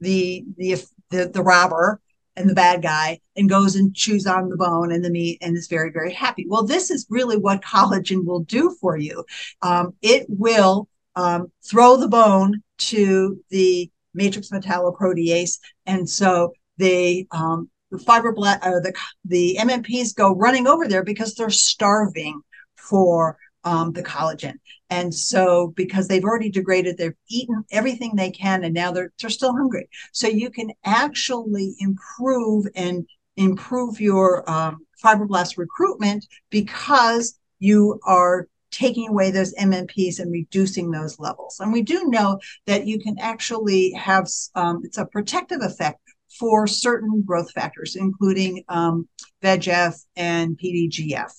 [0.00, 0.76] the the
[1.10, 2.00] the, the robber
[2.36, 5.56] and the bad guy and goes and chews on the bone and the meat and
[5.56, 6.46] is very very happy.
[6.48, 9.24] Well this is really what collagen will do for you.
[9.62, 17.68] Um, it will um, throw the bone to the matrix metalloprotease, and so the um,
[17.90, 22.40] the fibroblast or the the MMPs go running over there because they're starving
[22.76, 24.54] for um, the collagen.
[24.88, 29.30] And so, because they've already degraded, they've eaten everything they can, and now they're they're
[29.30, 29.88] still hungry.
[30.12, 33.06] So you can actually improve and
[33.36, 41.18] improve your um, fibroblast recruitment because you are taking away those MMPs and reducing those
[41.18, 41.58] levels.
[41.60, 46.00] And we do know that you can actually have um, it's a protective effect
[46.38, 49.08] for certain growth factors, including um,
[49.42, 51.32] VEGF and PDGF.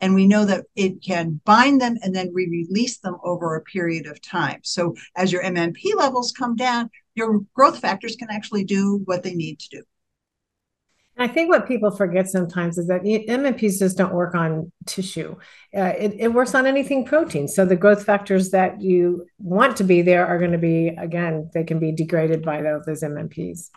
[0.00, 3.62] And we know that it can bind them and then re release them over a
[3.62, 4.60] period of time.
[4.62, 9.34] So as your MMP levels come down, your growth factors can actually do what they
[9.34, 9.82] need to do.
[11.20, 15.34] I think what people forget sometimes is that MMPs just don't work on tissue.
[15.76, 17.48] Uh, it, it, works on anything protein.
[17.48, 21.50] So the growth factors that you want to be there are going to be, again,
[21.52, 23.70] they can be degraded by those, those MMPs.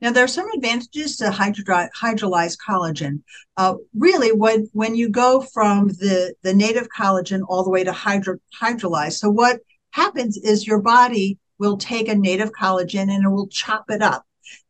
[0.00, 3.22] Now, there are some advantages to hydro- hydrolyzed collagen.
[3.56, 7.92] Uh, really, when, when you go from the, the native collagen all the way to
[7.92, 9.58] hydro- hydrolyzed, so what
[9.90, 14.24] happens is your body will take a native collagen and it will chop it up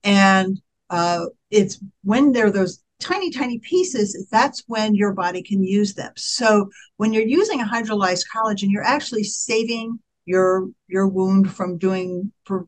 [0.05, 0.61] and
[0.91, 6.13] uh, it's when they're those tiny, tiny pieces, that's when your body can use them.
[6.17, 12.33] So when you're using a hydrolyzed collagen, you're actually saving your your wound from doing
[12.45, 12.67] for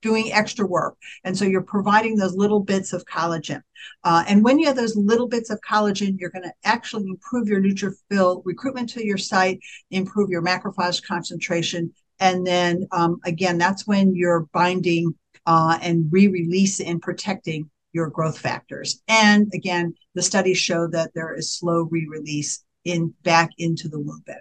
[0.00, 0.96] doing extra work.
[1.24, 3.62] And so you're providing those little bits of collagen.
[4.04, 7.48] Uh, and when you have those little bits of collagen, you're going to actually improve
[7.48, 9.58] your neutrophil recruitment to your site,
[9.90, 11.92] improve your macrophage concentration.
[12.20, 15.14] And then um, again, that's when you're binding
[15.46, 19.02] uh, and re-release and protecting your growth factors.
[19.08, 24.24] And again, the studies show that there is slow re-release in back into the wound
[24.24, 24.40] bed.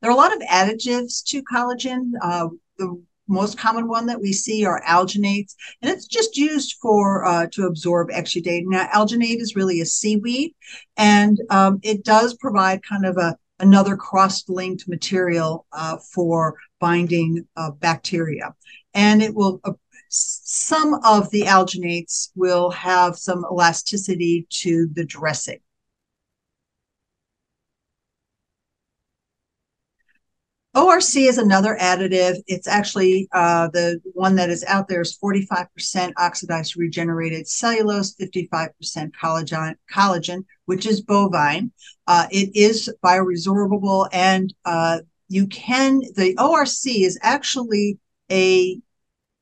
[0.00, 2.12] There are a lot of additives to collagen.
[2.22, 2.48] Uh,
[2.78, 7.46] the most common one that we see are alginates, and it's just used for uh,
[7.52, 8.64] to absorb exudate.
[8.66, 10.54] Now, alginate is really a seaweed,
[10.96, 17.70] and um, it does provide kind of a another cross-linked material uh, for binding uh,
[17.72, 18.54] bacteria.
[18.94, 19.72] And it will, uh,
[20.08, 25.60] some of the alginates will have some elasticity to the dressing.
[30.74, 32.36] ORC is another additive.
[32.46, 38.70] It's actually uh, the one that is out there is 45% oxidized regenerated cellulose, 55%
[39.20, 41.72] collagen, collagen, which is bovine.
[42.06, 47.98] Uh, it is bioresorbable and uh, you can, the ORC is actually
[48.30, 48.80] a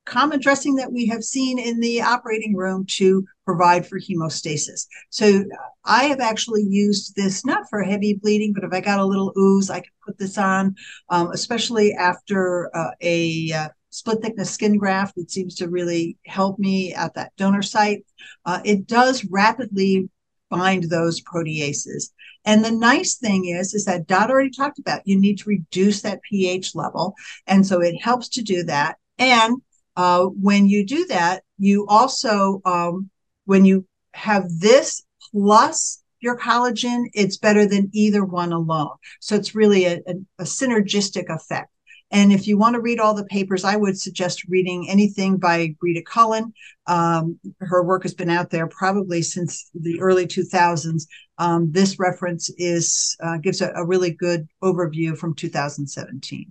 [0.06, 4.86] common dressing that we have seen in the operating room to provide for hemostasis.
[5.10, 5.44] So
[5.84, 9.32] I have actually used this not for heavy bleeding, but if I got a little
[9.38, 10.74] ooze, I can put this on,
[11.10, 15.18] um, especially after uh, a uh, split thickness skin graft.
[15.18, 18.04] It seems to really help me at that donor site.
[18.46, 20.08] Uh, it does rapidly
[20.48, 22.10] bind those proteases.
[22.46, 26.00] And the nice thing is, is that Dot already talked about, you need to reduce
[26.02, 27.14] that pH level.
[27.46, 28.96] And so it helps to do that.
[29.18, 29.60] And
[29.96, 33.10] uh, when you do that, you also, um,
[33.44, 38.96] when you have this plus your collagen, it's better than either one alone.
[39.20, 41.70] So it's really a, a, a synergistic effect.
[42.10, 45.74] And if you want to read all the papers, I would suggest reading anything by
[45.78, 46.54] Breda Cullen.
[46.86, 51.02] Um, her work has been out there probably since the early 2000s.
[51.36, 56.50] Um, this reference is uh, gives a, a really good overview from 2017.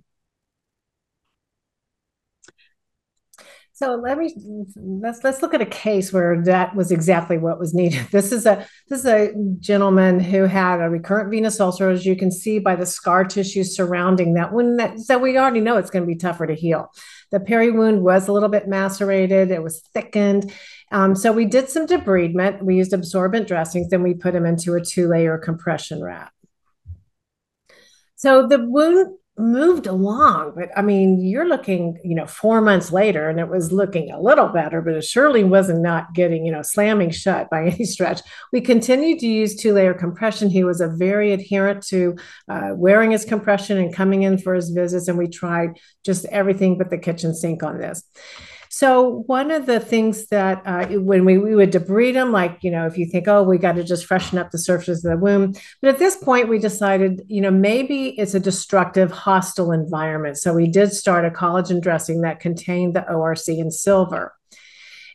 [3.78, 4.34] So let me
[4.74, 8.04] let's let's look at a case where that was exactly what was needed.
[8.10, 12.16] This is a this is a gentleman who had a recurrent venous ulcer, as you
[12.16, 14.78] can see by the scar tissue surrounding that one.
[14.78, 16.90] That so we already know it's going to be tougher to heal.
[17.30, 19.52] The peri wound was a little bit macerated.
[19.52, 20.52] It was thickened.
[20.90, 22.60] Um, so we did some debridement.
[22.60, 26.32] We used absorbent dressings, then we put him into a two layer compression wrap.
[28.16, 33.28] So the wound moved along but i mean you're looking you know four months later
[33.28, 36.62] and it was looking a little better but it surely wasn't not getting you know
[36.62, 38.20] slamming shut by any stretch.
[38.52, 40.50] We continued to use two layer compression.
[40.50, 42.16] He was a very adherent to
[42.48, 46.78] uh, wearing his compression and coming in for his visits and we tried just everything
[46.78, 48.02] but the kitchen sink on this
[48.70, 52.70] so one of the things that uh, when we, we would debride them, like, you
[52.70, 55.16] know, if you think, oh, we got to just freshen up the surface of the
[55.16, 55.54] womb.
[55.80, 60.38] But at this point, we decided, you know, maybe it's a destructive, hostile environment.
[60.38, 64.37] So we did start a collagen dressing that contained the ORC in silver.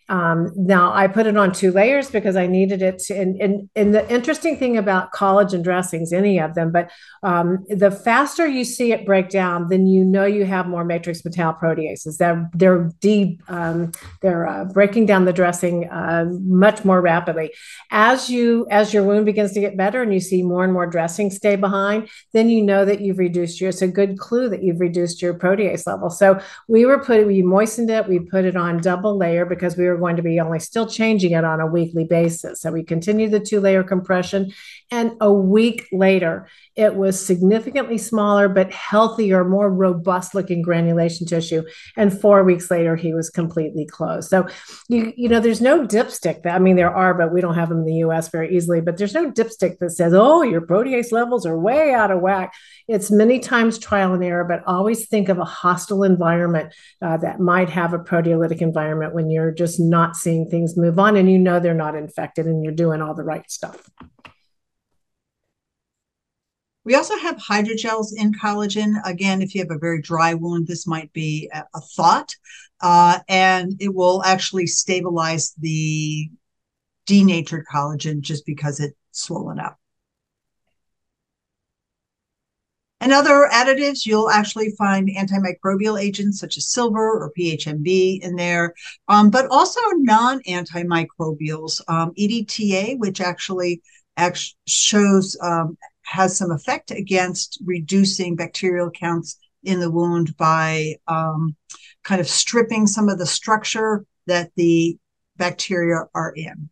[0.09, 2.99] Um, now I put it on two layers because I needed it.
[2.99, 6.91] To, and, and, and the interesting thing about collagen dressings, any of them, but
[7.23, 11.21] um, the faster you see it break down, then you know you have more matrix
[11.21, 12.17] metalloproteases.
[12.17, 13.91] They're they're de, um,
[14.21, 17.51] they're uh, breaking down the dressing uh, much more rapidly.
[17.91, 20.87] As you as your wound begins to get better and you see more and more
[20.87, 23.69] dressing stay behind, then you know that you've reduced your.
[23.69, 26.09] It's a good clue that you've reduced your protease level.
[26.09, 28.07] So we were putting we moistened it.
[28.07, 31.31] We put it on double layer because we were going to be only still changing
[31.31, 32.61] it on a weekly basis.
[32.61, 34.51] So we continued the two layer compression.
[34.91, 41.63] And a week later, it was significantly smaller, but healthier, more robust looking granulation tissue.
[41.97, 44.29] And four weeks later, he was completely closed.
[44.29, 44.47] So,
[44.89, 47.69] you, you know, there's no dipstick that, I mean, there are, but we don't have
[47.69, 51.11] them in the US very easily, but there's no dipstick that says, oh, your protease
[51.11, 52.53] levels are way out of whack.
[52.87, 57.39] It's many times trial and error, but always think of a hostile environment uh, that
[57.39, 61.39] might have a proteolytic environment when you're just not seeing things move on and you
[61.39, 63.89] know they're not infected and you're doing all the right stuff.
[66.85, 68.95] We also have hydrogels in collagen.
[69.05, 72.35] Again, if you have a very dry wound, this might be a, thought,
[72.81, 76.29] uh, and it will actually stabilize the
[77.05, 79.77] denatured collagen just because it's swollen up.
[83.03, 88.73] And other additives, you'll actually find antimicrobial agents such as silver or PHMB in there,
[89.09, 93.81] um, but also non antimicrobials, um, EDTA, which actually,
[94.15, 101.57] actually shows um, has some effect against reducing bacterial counts in the wound by um,
[102.05, 104.97] kind of stripping some of the structure that the
[105.35, 106.69] bacteria are in.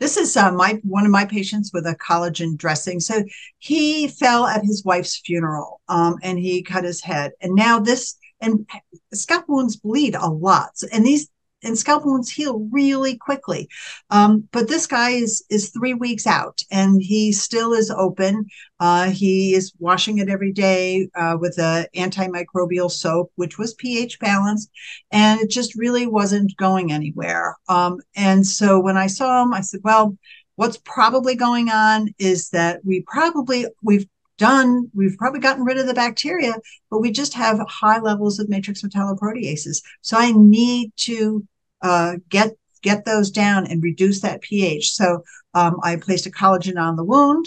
[0.00, 3.00] This is uh, my one of my patients with a collagen dressing.
[3.00, 3.24] So
[3.58, 7.32] he fell at his wife's funeral, um, and he cut his head.
[7.40, 8.68] And now this and
[9.12, 10.70] scalp wounds bleed a lot.
[10.92, 11.28] And these
[11.62, 13.68] and scalp wounds heal really quickly.
[14.10, 18.46] Um, but this guy is is three weeks out, and he still is open.
[18.80, 24.18] Uh, he is washing it every day uh, with a antimicrobial soap, which was pH
[24.20, 24.70] balanced,
[25.10, 27.56] and it just really wasn't going anywhere.
[27.68, 30.16] Um, and so when I saw him, I said, "Well,
[30.56, 34.06] what's probably going on is that we probably we've
[34.38, 36.54] done, we've probably gotten rid of the bacteria,
[36.90, 39.82] but we just have high levels of matrix metalloproteases.
[40.00, 41.46] So I need to
[41.82, 44.92] uh, get get those down and reduce that pH.
[44.92, 45.24] So
[45.54, 47.46] um, I placed a collagen on the wound.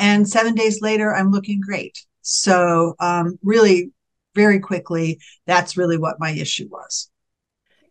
[0.00, 2.04] And seven days later, I'm looking great.
[2.22, 3.92] So um, really,
[4.34, 7.10] very quickly, that's really what my issue was.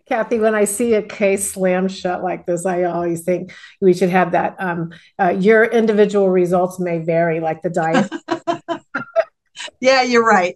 [0.08, 3.52] Kathy, when I see a case slam shut like this, I always think
[3.82, 4.56] we should have that.
[4.58, 8.10] Um, uh, your individual results may vary, like the diet.
[9.82, 10.56] yeah, you're right.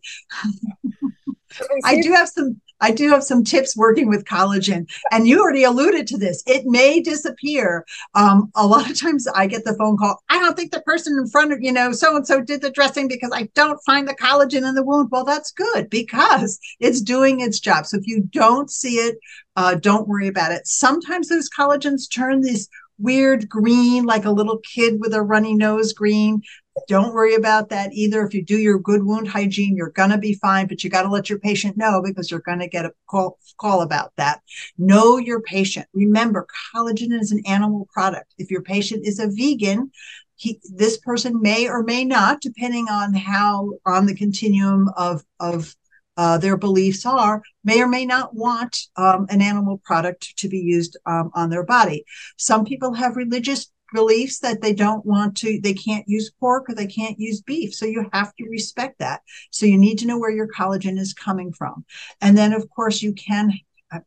[1.83, 5.63] I do have some I do have some tips working with collagen, and you already
[5.63, 6.43] alluded to this.
[6.45, 7.85] It may disappear.
[8.15, 11.17] Um, a lot of times I get the phone call, I don't think the person
[11.17, 14.07] in front of, you know, so and so did the dressing because I don't find
[14.07, 15.09] the collagen in the wound.
[15.11, 17.85] Well, that's good because it's doing its job.
[17.85, 19.17] So if you don't see it,
[19.55, 20.65] uh, don't worry about it.
[20.67, 22.69] Sometimes those collagens turn these
[23.01, 26.41] weird green, like a little kid with a runny nose green.
[26.87, 28.25] Don't worry about that either.
[28.25, 31.03] If you do your good wound hygiene, you're going to be fine, but you got
[31.03, 34.41] to let your patient know because you're going to get a call, call about that.
[34.77, 35.87] Know your patient.
[35.93, 38.33] Remember, collagen is an animal product.
[38.37, 39.91] If your patient is a vegan,
[40.35, 45.75] he, this person may or may not, depending on how on the continuum of, of
[46.17, 50.59] uh, their beliefs are, may or may not want um, an animal product to be
[50.59, 52.03] used um, on their body.
[52.37, 56.75] Some people have religious beliefs that they don't want to, they can't use pork or
[56.75, 57.73] they can't use beef.
[57.73, 59.21] So you have to respect that.
[59.51, 61.85] So you need to know where your collagen is coming from.
[62.21, 63.53] And then, of course, you can.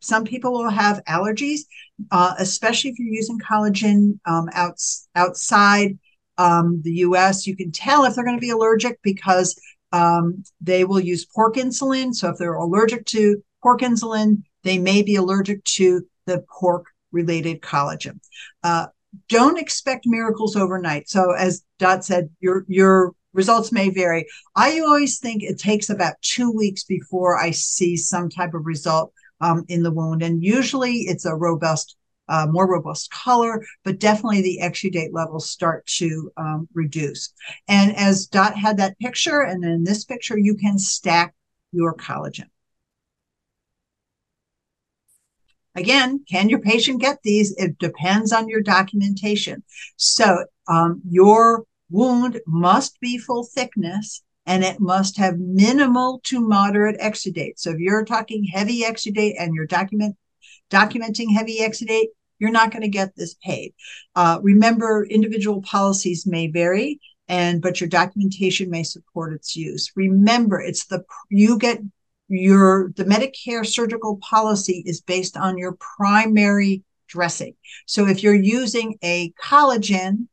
[0.00, 1.60] Some people will have allergies,
[2.10, 4.80] uh, especially if you're using collagen um, out,
[5.14, 5.98] outside
[6.38, 7.46] um, the US.
[7.46, 9.60] You can tell if they're going to be allergic because
[9.92, 12.14] um, they will use pork insulin.
[12.14, 17.60] So if they're allergic to pork insulin, they may be allergic to the pork related
[17.60, 18.18] collagen.
[18.62, 18.86] Uh,
[19.28, 21.08] don't expect miracles overnight.
[21.08, 24.26] So as Dot said, your your results may vary.
[24.54, 29.12] I always think it takes about two weeks before I see some type of result
[29.40, 31.96] um, in the wound, and usually it's a robust,
[32.28, 37.32] uh, more robust color, but definitely the exudate levels start to um, reduce.
[37.68, 41.34] And as Dot had that picture, and then in this picture, you can stack
[41.72, 42.48] your collagen.
[45.74, 47.54] Again, can your patient get these?
[47.56, 49.62] It depends on your documentation.
[49.96, 56.98] So um, your wound must be full thickness and it must have minimal to moderate
[57.00, 57.54] exudate.
[57.56, 60.16] So if you're talking heavy exudate and you're document
[60.70, 62.08] documenting heavy exudate,
[62.38, 63.74] you're not going to get this paid.
[64.14, 69.90] Uh, remember, individual policies may vary, and but your documentation may support its use.
[69.96, 71.80] Remember, it's the you get
[72.36, 77.54] your the Medicare surgical policy is based on your primary dressing.
[77.86, 80.28] So if you're using a collagen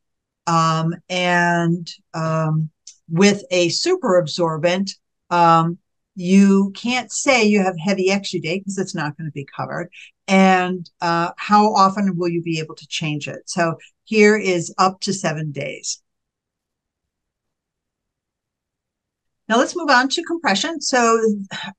[0.47, 2.69] um, and um,
[3.09, 4.91] with a super absorbent,
[5.29, 5.77] um,
[6.15, 9.89] you can't say you have heavy exudate because it's not going to be covered.
[10.27, 13.49] And uh, how often will you be able to change it?
[13.49, 16.00] So here is up to seven days.
[19.51, 20.79] Now let's move on to compression.
[20.79, 21.21] So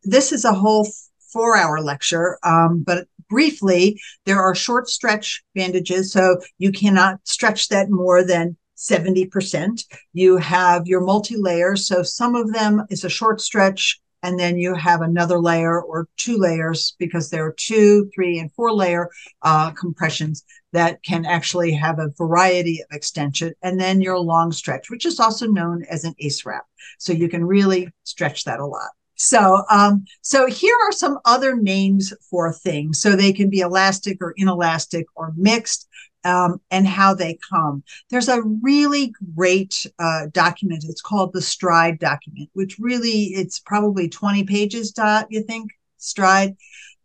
[0.04, 0.86] this is a whole
[1.32, 6.12] four hour lecture, um, but briefly, there are short stretch bandages.
[6.12, 9.84] So you cannot stretch that more than 70%.
[10.12, 11.86] You have your multi layers.
[11.86, 16.08] So some of them is a short stretch, and then you have another layer or
[16.16, 19.10] two layers because there are two, three, and four layer
[19.42, 23.52] uh, compressions that can actually have a variety of extension.
[23.62, 26.64] And then your long stretch, which is also known as an ACE wrap.
[26.98, 28.90] So you can really stretch that a lot.
[29.16, 33.00] So, um, so here are some other names for things.
[33.00, 35.88] So they can be elastic or inelastic or mixed
[36.24, 37.82] um, and how they come.
[38.10, 40.84] There's a really great uh, document.
[40.88, 44.92] It's called the Stride document, which really it's probably 20 pages.
[44.92, 46.56] Dot you think Stride,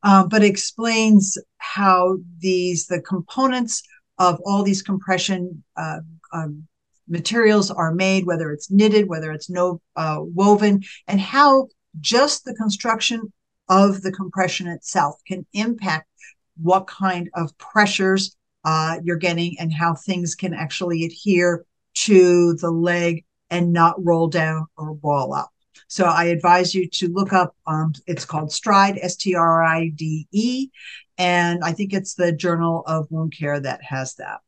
[0.03, 3.83] um, but explains how these the components
[4.19, 5.99] of all these compression uh,
[6.33, 6.67] um,
[7.07, 11.67] materials are made, whether it's knitted, whether it's no uh, woven, and how
[11.99, 13.31] just the construction
[13.69, 16.07] of the compression itself can impact
[16.61, 22.71] what kind of pressures uh, you're getting and how things can actually adhere to the
[22.71, 25.49] leg and not roll down or ball up.
[25.87, 29.89] So I advise you to look up, um, it's called STRIDE, S T R I
[29.89, 30.69] D E.
[31.17, 34.41] And I think it's the Journal of Wound Care that has that.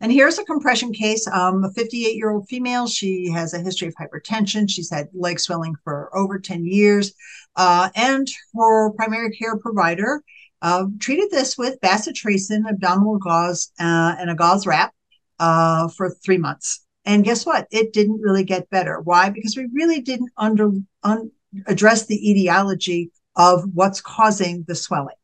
[0.00, 1.26] And here's a compression case.
[1.26, 2.86] Um, a 58 year old female.
[2.86, 4.70] She has a history of hypertension.
[4.70, 7.14] She's had leg swelling for over 10 years.
[7.56, 10.22] Uh, and her primary care provider
[10.62, 14.92] uh, treated this with bacitracin, abdominal gauze, uh, and a gauze wrap
[15.38, 16.84] uh, for three months.
[17.04, 17.66] And guess what?
[17.70, 19.00] It didn't really get better.
[19.00, 19.30] Why?
[19.30, 20.70] Because we really didn't under
[21.02, 21.30] un,
[21.66, 25.14] address the etiology of what's causing the swelling.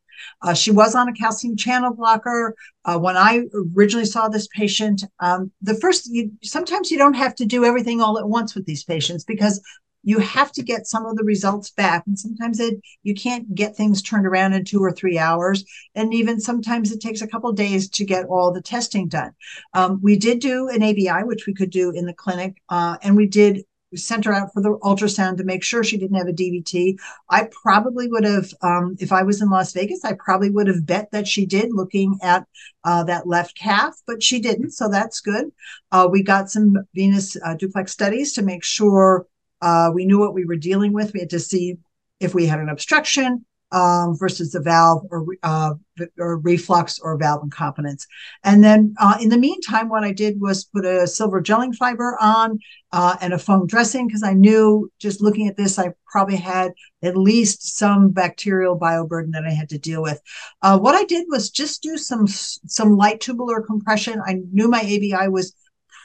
[0.40, 2.54] Uh, she was on a calcium channel blocker.
[2.84, 3.44] Uh, when I
[3.76, 8.00] originally saw this patient, um, the first, you, sometimes you don't have to do everything
[8.00, 9.60] all at once with these patients because
[10.04, 12.04] you have to get some of the results back.
[12.06, 15.64] And sometimes it, you can't get things turned around in two or three hours.
[15.94, 19.32] And even sometimes it takes a couple days to get all the testing done.
[19.72, 22.56] Um, we did do an ABI, which we could do in the clinic.
[22.68, 23.64] Uh, and we did
[23.96, 26.96] sent her out for the ultrasound to make sure she didn't have a DVT.
[27.30, 30.84] I probably would have, um, if I was in Las Vegas, I probably would have
[30.84, 32.44] bet that she did looking at
[32.82, 34.72] uh, that left calf, but she didn't.
[34.72, 35.52] So that's good.
[35.92, 39.26] Uh, we got some venous uh, duplex studies to make sure
[39.64, 41.14] uh, we knew what we were dealing with.
[41.14, 41.78] We had to see
[42.20, 45.72] if we had an obstruction um, versus the valve or, uh,
[46.18, 48.06] or reflux or valve incompetence.
[48.44, 52.18] And then uh, in the meantime, what I did was put a silver gelling fiber
[52.20, 52.58] on
[52.92, 56.72] uh, and a foam dressing because I knew just looking at this, I probably had
[57.02, 60.20] at least some bacterial bioburden that I had to deal with.
[60.60, 64.20] Uh, what I did was just do some some light tubular compression.
[64.26, 65.54] I knew my ABI was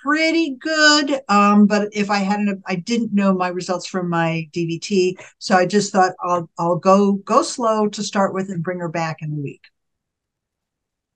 [0.04, 1.22] pretty good.
[1.30, 5.66] Um, but if I hadn't, I didn't know my results from my DVT, so I
[5.66, 9.32] just thought I'll I'll go go slow to start with and bring her back in
[9.32, 9.64] a week.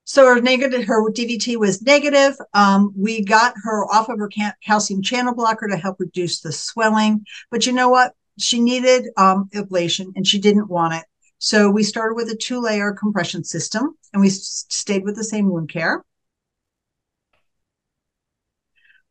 [0.06, 2.36] So her negative, her DVT was negative.
[2.54, 4.30] Um, we got her off of her
[4.64, 7.26] calcium channel blocker to help reduce the swelling.
[7.50, 8.14] But you know what?
[8.38, 11.06] She needed um, ablation and she didn't want it.
[11.38, 15.50] So we started with a two layer compression system and we stayed with the same
[15.50, 16.04] wound care.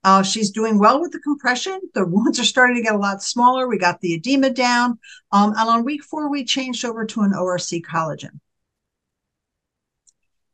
[0.05, 1.78] Uh, she's doing well with the compression.
[1.94, 3.68] The wounds are starting to get a lot smaller.
[3.68, 4.98] We got the edema down.
[5.30, 8.40] Um, and on week four, we changed over to an ORC collagen.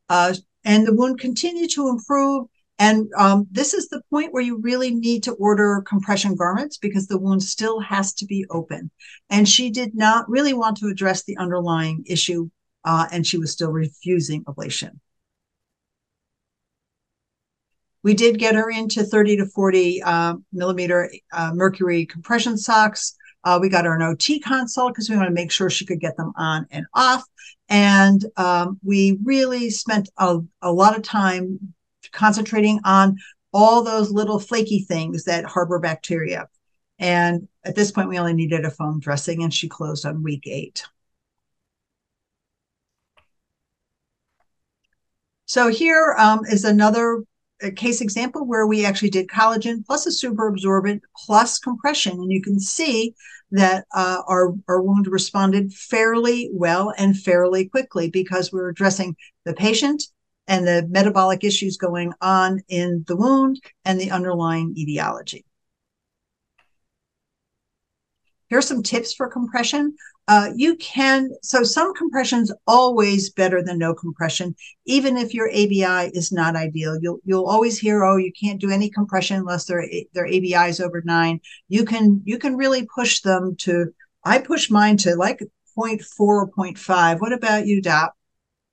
[0.08, 0.34] Uh,
[0.64, 2.46] and the wound continued to improve.
[2.78, 7.06] And um, this is the point where you really need to order compression garments because
[7.06, 8.90] the wound still has to be open.
[9.30, 12.50] And she did not really want to address the underlying issue,
[12.84, 15.00] uh, and she was still refusing ablation.
[18.02, 23.14] We did get her into 30 to 40 uh, millimeter uh, mercury compression socks.
[23.44, 26.00] Uh, we got her an OT consult because we want to make sure she could
[26.00, 27.24] get them on and off.
[27.68, 31.74] And um, we really spent a, a lot of time
[32.12, 33.16] concentrating on
[33.52, 36.48] all those little flaky things that harbor bacteria.
[36.98, 40.46] And at this point, we only needed a foam dressing, and she closed on week
[40.46, 40.84] eight.
[45.46, 47.22] So here um, is another
[47.74, 52.12] case example where we actually did collagen plus a super absorbent plus compression.
[52.12, 53.14] And you can see
[53.50, 59.16] that uh, our, our wound responded fairly well and fairly quickly because we were addressing
[59.44, 60.04] the patient
[60.46, 65.44] and the metabolic issues going on in the wound and the underlying etiology.
[68.48, 69.94] Here's some tips for compression.
[70.26, 76.10] Uh, you can, so some compression's always better than no compression, even if your ABI
[76.14, 76.98] is not ideal.
[77.00, 80.80] You'll you'll always hear, oh, you can't do any compression unless their their ABI is
[80.80, 81.40] over nine.
[81.68, 83.86] You can you can really push them to.
[84.24, 85.40] I push mine to like
[85.78, 87.20] 0.4 or 0.5.
[87.20, 88.12] What about you, Dot?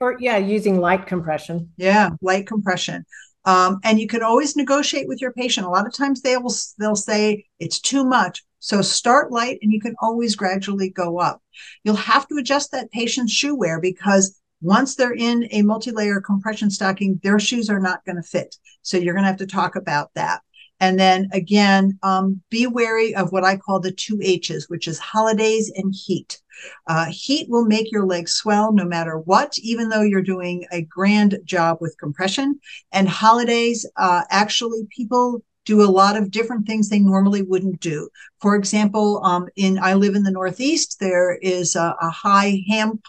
[0.01, 1.71] Or yeah, using light compression.
[1.77, 3.05] Yeah, light compression.
[3.45, 5.67] Um, and you can always negotiate with your patient.
[5.67, 8.43] A lot of times they will they'll say it's too much.
[8.65, 11.39] So start light and you can always gradually go up.
[11.83, 16.71] You'll have to adjust that patient's shoe wear because once they're in a multi-layer compression
[16.71, 18.55] stocking, their shoes are not going to fit.
[18.81, 20.41] So you're going to have to talk about that.
[20.79, 24.97] And then again, um, be wary of what I call the two H's, which is
[24.97, 26.41] holidays and heat.
[26.87, 30.81] Uh, heat will make your legs swell no matter what, even though you're doing a
[30.81, 32.59] grand job with compression.
[32.91, 38.09] And holidays, uh, actually, people do a lot of different things they normally wouldn't do.
[38.39, 43.01] For example, um, in I live in the Northeast, there is a, a high ham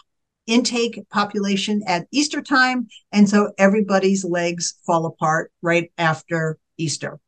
[0.47, 7.19] intake population at Easter time, and so everybody's legs fall apart right after Easter.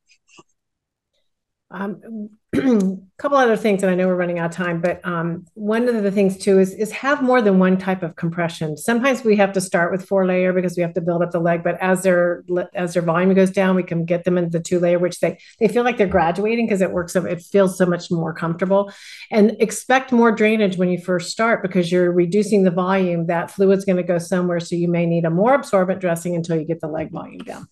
[1.71, 2.57] Um, a
[3.19, 6.01] couple other things, and I know we're running out of time, but um, one of
[6.01, 8.75] the things too is is have more than one type of compression.
[8.75, 11.39] Sometimes we have to start with four layer because we have to build up the
[11.39, 12.43] leg, but as their
[12.73, 15.37] as their volume goes down, we can get them into the two layer, which they
[15.59, 18.91] they feel like they're graduating because it works so it feels so much more comfortable.
[19.29, 23.27] And expect more drainage when you first start because you're reducing the volume.
[23.27, 26.57] That fluid's going to go somewhere, so you may need a more absorbent dressing until
[26.57, 27.67] you get the leg volume down.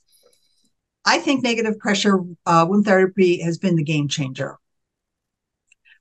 [1.07, 4.57] I think negative pressure uh, wound therapy has been the game changer.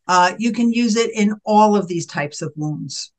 [0.09, 3.13] Uh, you can use it in all of these types of wounds.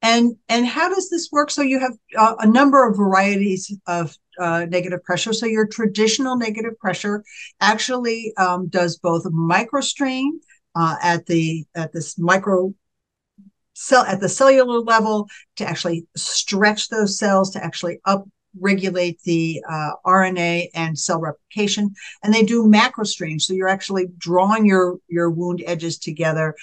[0.00, 1.50] And, and how does this work?
[1.50, 5.34] So you have uh, a number of varieties of uh, negative pressure.
[5.34, 7.24] So your traditional negative pressure
[7.60, 10.30] actually um, does both microstrain
[10.74, 12.72] uh, at the at this micro
[13.78, 18.26] cell at the cellular level to actually stretch those cells to actually up
[18.58, 21.94] regulate the uh, RNA and cell replication.
[22.24, 23.46] And they do macro strains.
[23.46, 26.56] So you're actually drawing your, your wound edges together,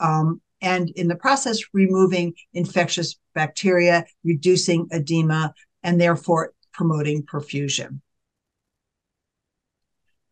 [0.00, 8.00] um, and in the process, removing infectious bacteria, reducing edema, and therefore promoting perfusion.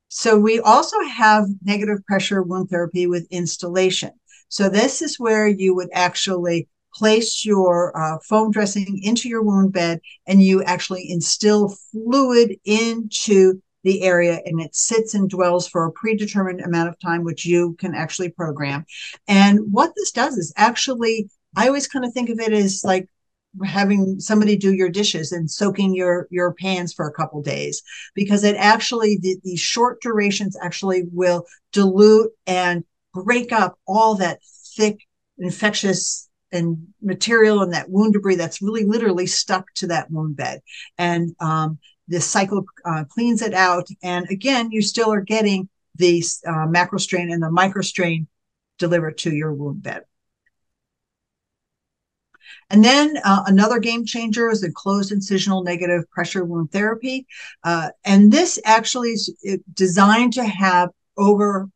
[0.09, 4.13] So we also have negative pressure wound therapy with instillation.
[4.49, 9.73] So this is where you would actually place your uh, foam dressing into your wound
[9.73, 15.85] bed and you actually instill fluid into the area and it sits and dwells for
[15.85, 18.85] a predetermined amount of time, which you can actually program.
[19.29, 23.09] And what this does is actually, I always kind of think of it as like
[23.65, 27.83] having somebody do your dishes and soaking your your pans for a couple days
[28.15, 32.85] because it actually the, these short durations actually will dilute and
[33.25, 34.41] break up all that
[34.77, 35.01] thick
[35.39, 40.61] infectious and material and that wound debris that's really literally stuck to that wound bed.
[40.99, 43.89] And um, this cycle uh, cleans it out.
[44.03, 48.29] And again, you still are getting the uh, macro strain and the micro strain
[48.79, 50.03] delivered to your wound bed.
[52.71, 57.27] And then uh, another game changer is the closed incisional negative pressure wound therapy.
[57.63, 59.33] Uh, and this actually is
[59.73, 61.69] designed to have over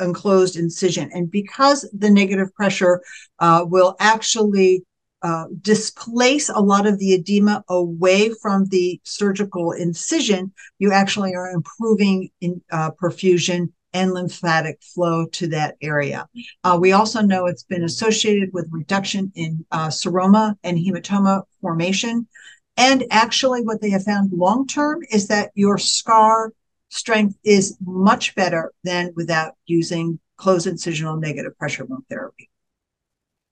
[0.00, 1.10] enclosed incision.
[1.12, 3.02] And because the negative pressure
[3.38, 4.84] uh, will actually
[5.22, 11.50] uh, displace a lot of the edema away from the surgical incision, you actually are
[11.50, 16.26] improving in, uh, perfusion and lymphatic flow to that area.
[16.64, 22.26] Uh, we also know it's been associated with reduction in uh, seroma and hematoma formation.
[22.76, 26.52] And actually, what they have found long term is that your scar
[26.94, 32.48] strength is much better than without using closed incisional negative pressure wound therapy.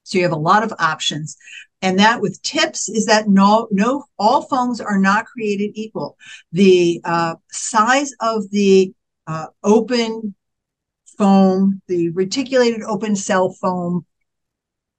[0.05, 1.36] So you have a lot of options.
[1.80, 6.16] And that with tips is that no, no, all foams are not created equal.
[6.53, 8.95] The uh, size of the
[9.26, 10.36] uh, open
[11.18, 14.07] foam, the reticulated open cell foam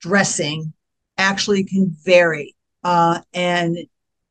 [0.01, 0.73] dressing
[1.17, 2.55] actually can vary.
[2.83, 3.77] Uh, and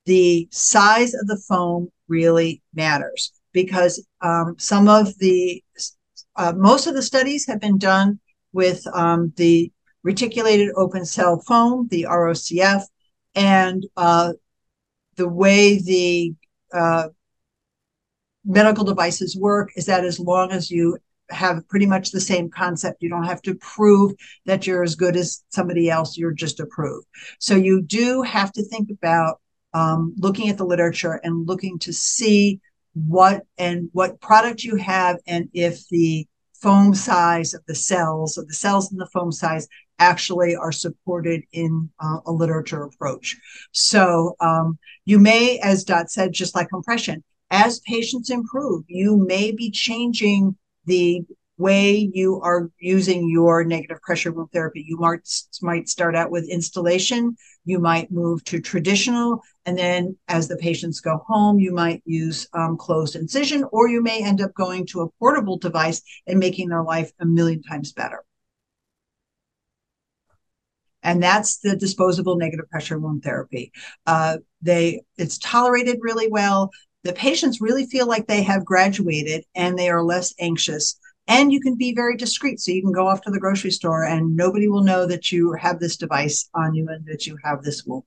[0.05, 5.63] the size of the foam really matters because um, some of the
[6.37, 8.19] uh, most of the studies have been done
[8.53, 9.71] with um, the
[10.03, 12.83] reticulated open cell foam, the ROCF,
[13.35, 14.33] and uh,
[15.17, 16.35] the way the
[16.73, 17.09] uh,
[18.45, 20.99] medical devices work is that as long as you
[21.31, 24.13] have pretty much the same concept, you don't have to prove
[24.47, 27.07] that you're as good as somebody else, you're just approved.
[27.39, 29.41] So you do have to think about
[29.75, 32.61] um, looking at the literature and looking to see
[32.95, 38.47] what and what product you have and if the foam size of the cells of
[38.47, 39.67] the cells in the foam size
[39.99, 43.37] actually are supported in uh, a literature approach.
[43.73, 49.53] So um, you may as dot said just like compression as patients improve you may
[49.53, 51.23] be changing the
[51.63, 54.85] way you are using your negative pressure wound therapy.
[54.87, 55.27] You might,
[55.63, 61.01] might start out with instillation, you might move to traditional, and then as the patients
[61.01, 65.03] go home, you might use um, closed incision, or you may end up going to
[65.03, 68.25] a portable device and making their life a million times better.
[71.05, 73.73] And that's the disposable negative pressure wound therapy.
[74.07, 76.71] Uh, they it's tolerated really well.
[77.03, 80.97] The patients really feel like they have graduated and they are less anxious
[81.29, 82.61] and you can be very discreet.
[82.61, 85.53] So you can go off to the grocery store and nobody will know that you
[85.53, 88.05] have this device on you and that you have this wound.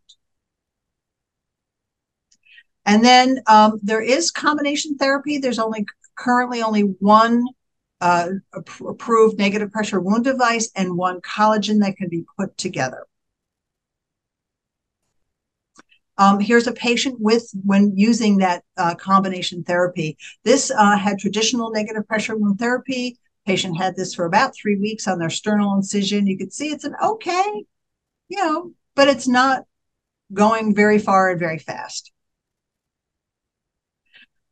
[2.85, 5.37] And then um, there is combination therapy.
[5.37, 5.85] There's only
[6.15, 7.45] currently only one
[8.01, 13.07] uh, approved negative pressure wound device and one collagen that can be put together.
[16.17, 20.17] Um, here's a patient with when using that uh, combination therapy.
[20.43, 23.17] This uh, had traditional negative pressure wound therapy.
[23.45, 26.25] Patient had this for about three weeks on their sternal incision.
[26.25, 27.65] You could see it's an okay,
[28.29, 29.63] you know, but it's not
[30.33, 32.11] going very far and very fast.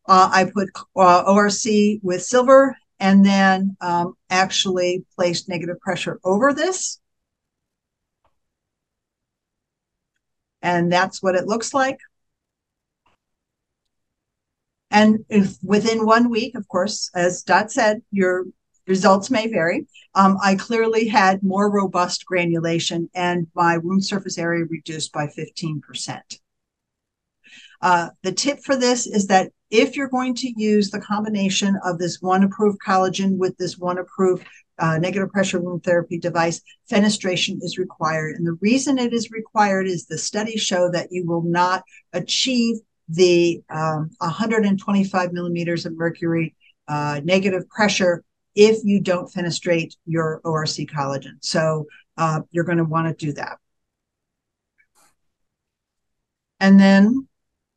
[0.05, 6.53] Uh, I put uh, ORC with silver and then um, actually placed negative pressure over
[6.53, 6.99] this.
[10.63, 11.99] And that's what it looks like.
[14.89, 18.45] And if within one week, of course, as Dot said, your
[18.87, 19.87] results may vary.
[20.15, 26.39] Um, I clearly had more robust granulation and my wound surface area reduced by 15%.
[27.81, 31.97] Uh, the tip for this is that if you're going to use the combination of
[31.97, 34.45] this one approved collagen with this one approved
[34.77, 36.61] uh, negative pressure wound therapy device,
[36.91, 38.35] fenestration is required.
[38.35, 42.75] And the reason it is required is the studies show that you will not achieve
[43.09, 46.55] the um, 125 millimeters of mercury
[46.87, 51.37] uh, negative pressure if you don't fenestrate your ORC collagen.
[51.41, 53.57] So uh, you're going to want to do that.
[56.59, 57.27] And then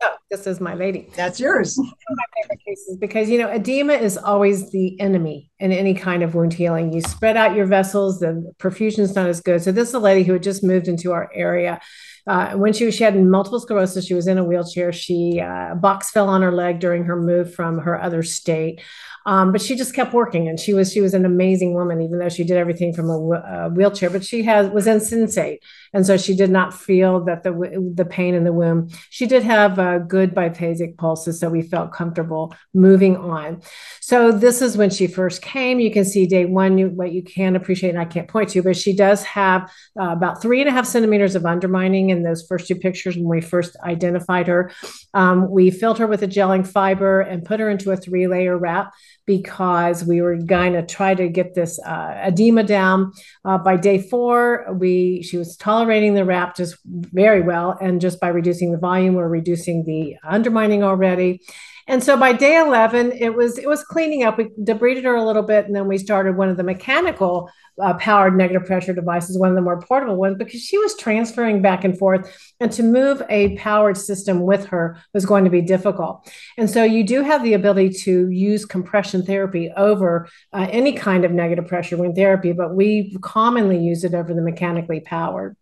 [0.03, 1.09] Oh, this is my lady.
[1.17, 1.79] That's yours.
[1.79, 6.35] My favorite cases because you know edema is always the enemy in any kind of
[6.35, 6.93] wound healing.
[6.93, 9.63] You spread out your vessels, the perfusion is not as good.
[9.63, 11.81] So this is a lady who had just moved into our area.
[12.27, 14.93] Uh, when she, was, she had multiple sclerosis, she was in a wheelchair.
[14.93, 18.83] She uh, a box fell on her leg during her move from her other state.
[19.27, 22.21] Um, but she just kept working, and she was she was an amazing woman, even
[22.21, 24.09] though she did everything from a, wheelchair.
[24.09, 28.35] But she has was insensate, and so she did not feel that the the pain
[28.35, 28.89] in the womb.
[29.11, 33.63] She did have uh, good biphasic pulses, so we felt comfortable moving on.
[34.01, 35.81] So this is when she first came.
[35.81, 38.63] You can see day one you, what you can appreciate, and I can't point to,
[38.63, 39.63] but she does have
[40.01, 43.27] uh, about three and a half centimeters of undermining in those first two pictures when
[43.29, 44.71] we first identified her.
[45.15, 48.57] Um, we filled her with a gelling fiber and put her into a three layer
[48.57, 48.93] wrap
[49.27, 53.13] because we were going to try to get this uh, edema down.
[53.45, 58.21] Uh, by day four, we she was tolerating the wrap just very well, and just
[58.21, 61.43] by reducing the volume, we're reducing the undermining already.
[61.89, 64.39] And so by day 11, it was it was cleaning up.
[64.39, 67.51] We debrided her a little bit, and then we started one of the mechanical
[67.81, 71.63] uh, powered negative pressure devices, one of the more portable ones, because she was transferring
[71.63, 72.53] back and forth.
[72.61, 76.31] And to move a powered system with her was going to be difficult.
[76.57, 81.25] And so you do have the ability to use compression therapy over uh, any kind
[81.25, 85.57] of negative pressure wound therapy, but we commonly use it over the mechanically powered.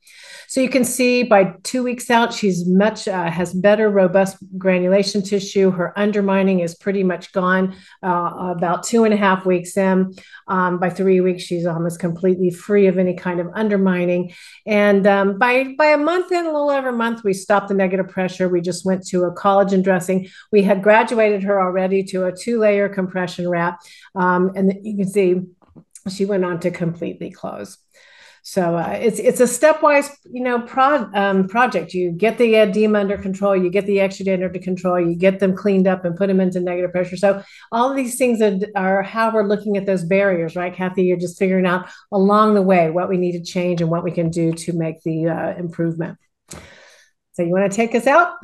[0.47, 5.21] So you can see by two weeks out, she's much uh, has better robust granulation
[5.23, 5.73] tissue.
[5.73, 7.75] Her undermining is pretty much gone.
[8.03, 10.15] Uh, about two and a half weeks in,
[10.47, 14.23] um, by three weeks, she's almost completely free of any kind of undermining.
[14.67, 17.75] And um, by by a month in, a little over a month, we stopped the
[17.75, 18.47] negative pressure.
[18.47, 20.29] We just went to a collagen dressing.
[20.53, 23.81] We had graduated her already to a two layer compression wrap,
[24.15, 25.29] um, and you can see
[26.15, 27.79] she went on to completely close.
[28.47, 31.95] So uh, it's it's a stepwise, you know, pro, um, project.
[31.95, 35.57] You get the edema under control, you get the exudate under control, you get them
[35.57, 37.17] cleaned up and put them into negative pressure.
[37.17, 37.43] So
[37.73, 41.05] all of these things are, are how we're looking at those barriers, right, Kathy?
[41.05, 44.11] You're just figuring out along the way what we need to change and what we
[44.11, 46.19] can do to make the uh, improvement.
[47.33, 48.35] So you want to take us out?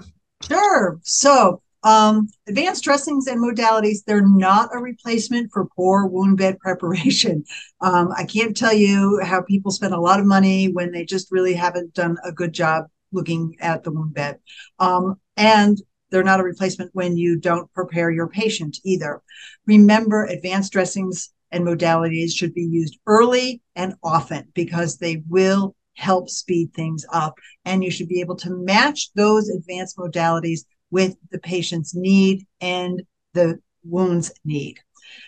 [0.42, 0.98] Sure.
[1.02, 7.44] So um, advanced dressings and modalities, they're not a replacement for poor wound bed preparation.
[7.82, 11.32] Um, I can't tell you how people spend a lot of money when they just
[11.32, 14.38] really haven't done a good job looking at the wound bed.
[14.78, 19.22] Um, and they're not a replacement when you don't prepare your patient either.
[19.66, 26.28] Remember, advanced dressings and modalities should be used early and often because they will help
[26.28, 27.34] speed things up.
[27.64, 30.60] And you should be able to match those advanced modalities
[30.90, 33.02] with the patient's need and
[33.34, 34.78] the wound's need.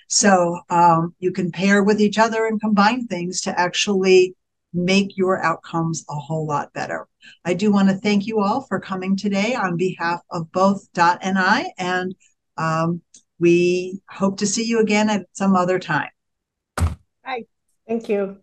[0.09, 4.35] So um, you can pair with each other and combine things to actually
[4.75, 7.07] make your outcomes a whole lot better.
[7.45, 11.19] I do want to thank you all for coming today on behalf of both Dot
[11.23, 12.15] and I, and
[12.57, 13.03] um,
[13.39, 16.11] we hope to see you again at some other time.
[17.25, 17.45] Hi.
[17.87, 18.39] Thank you.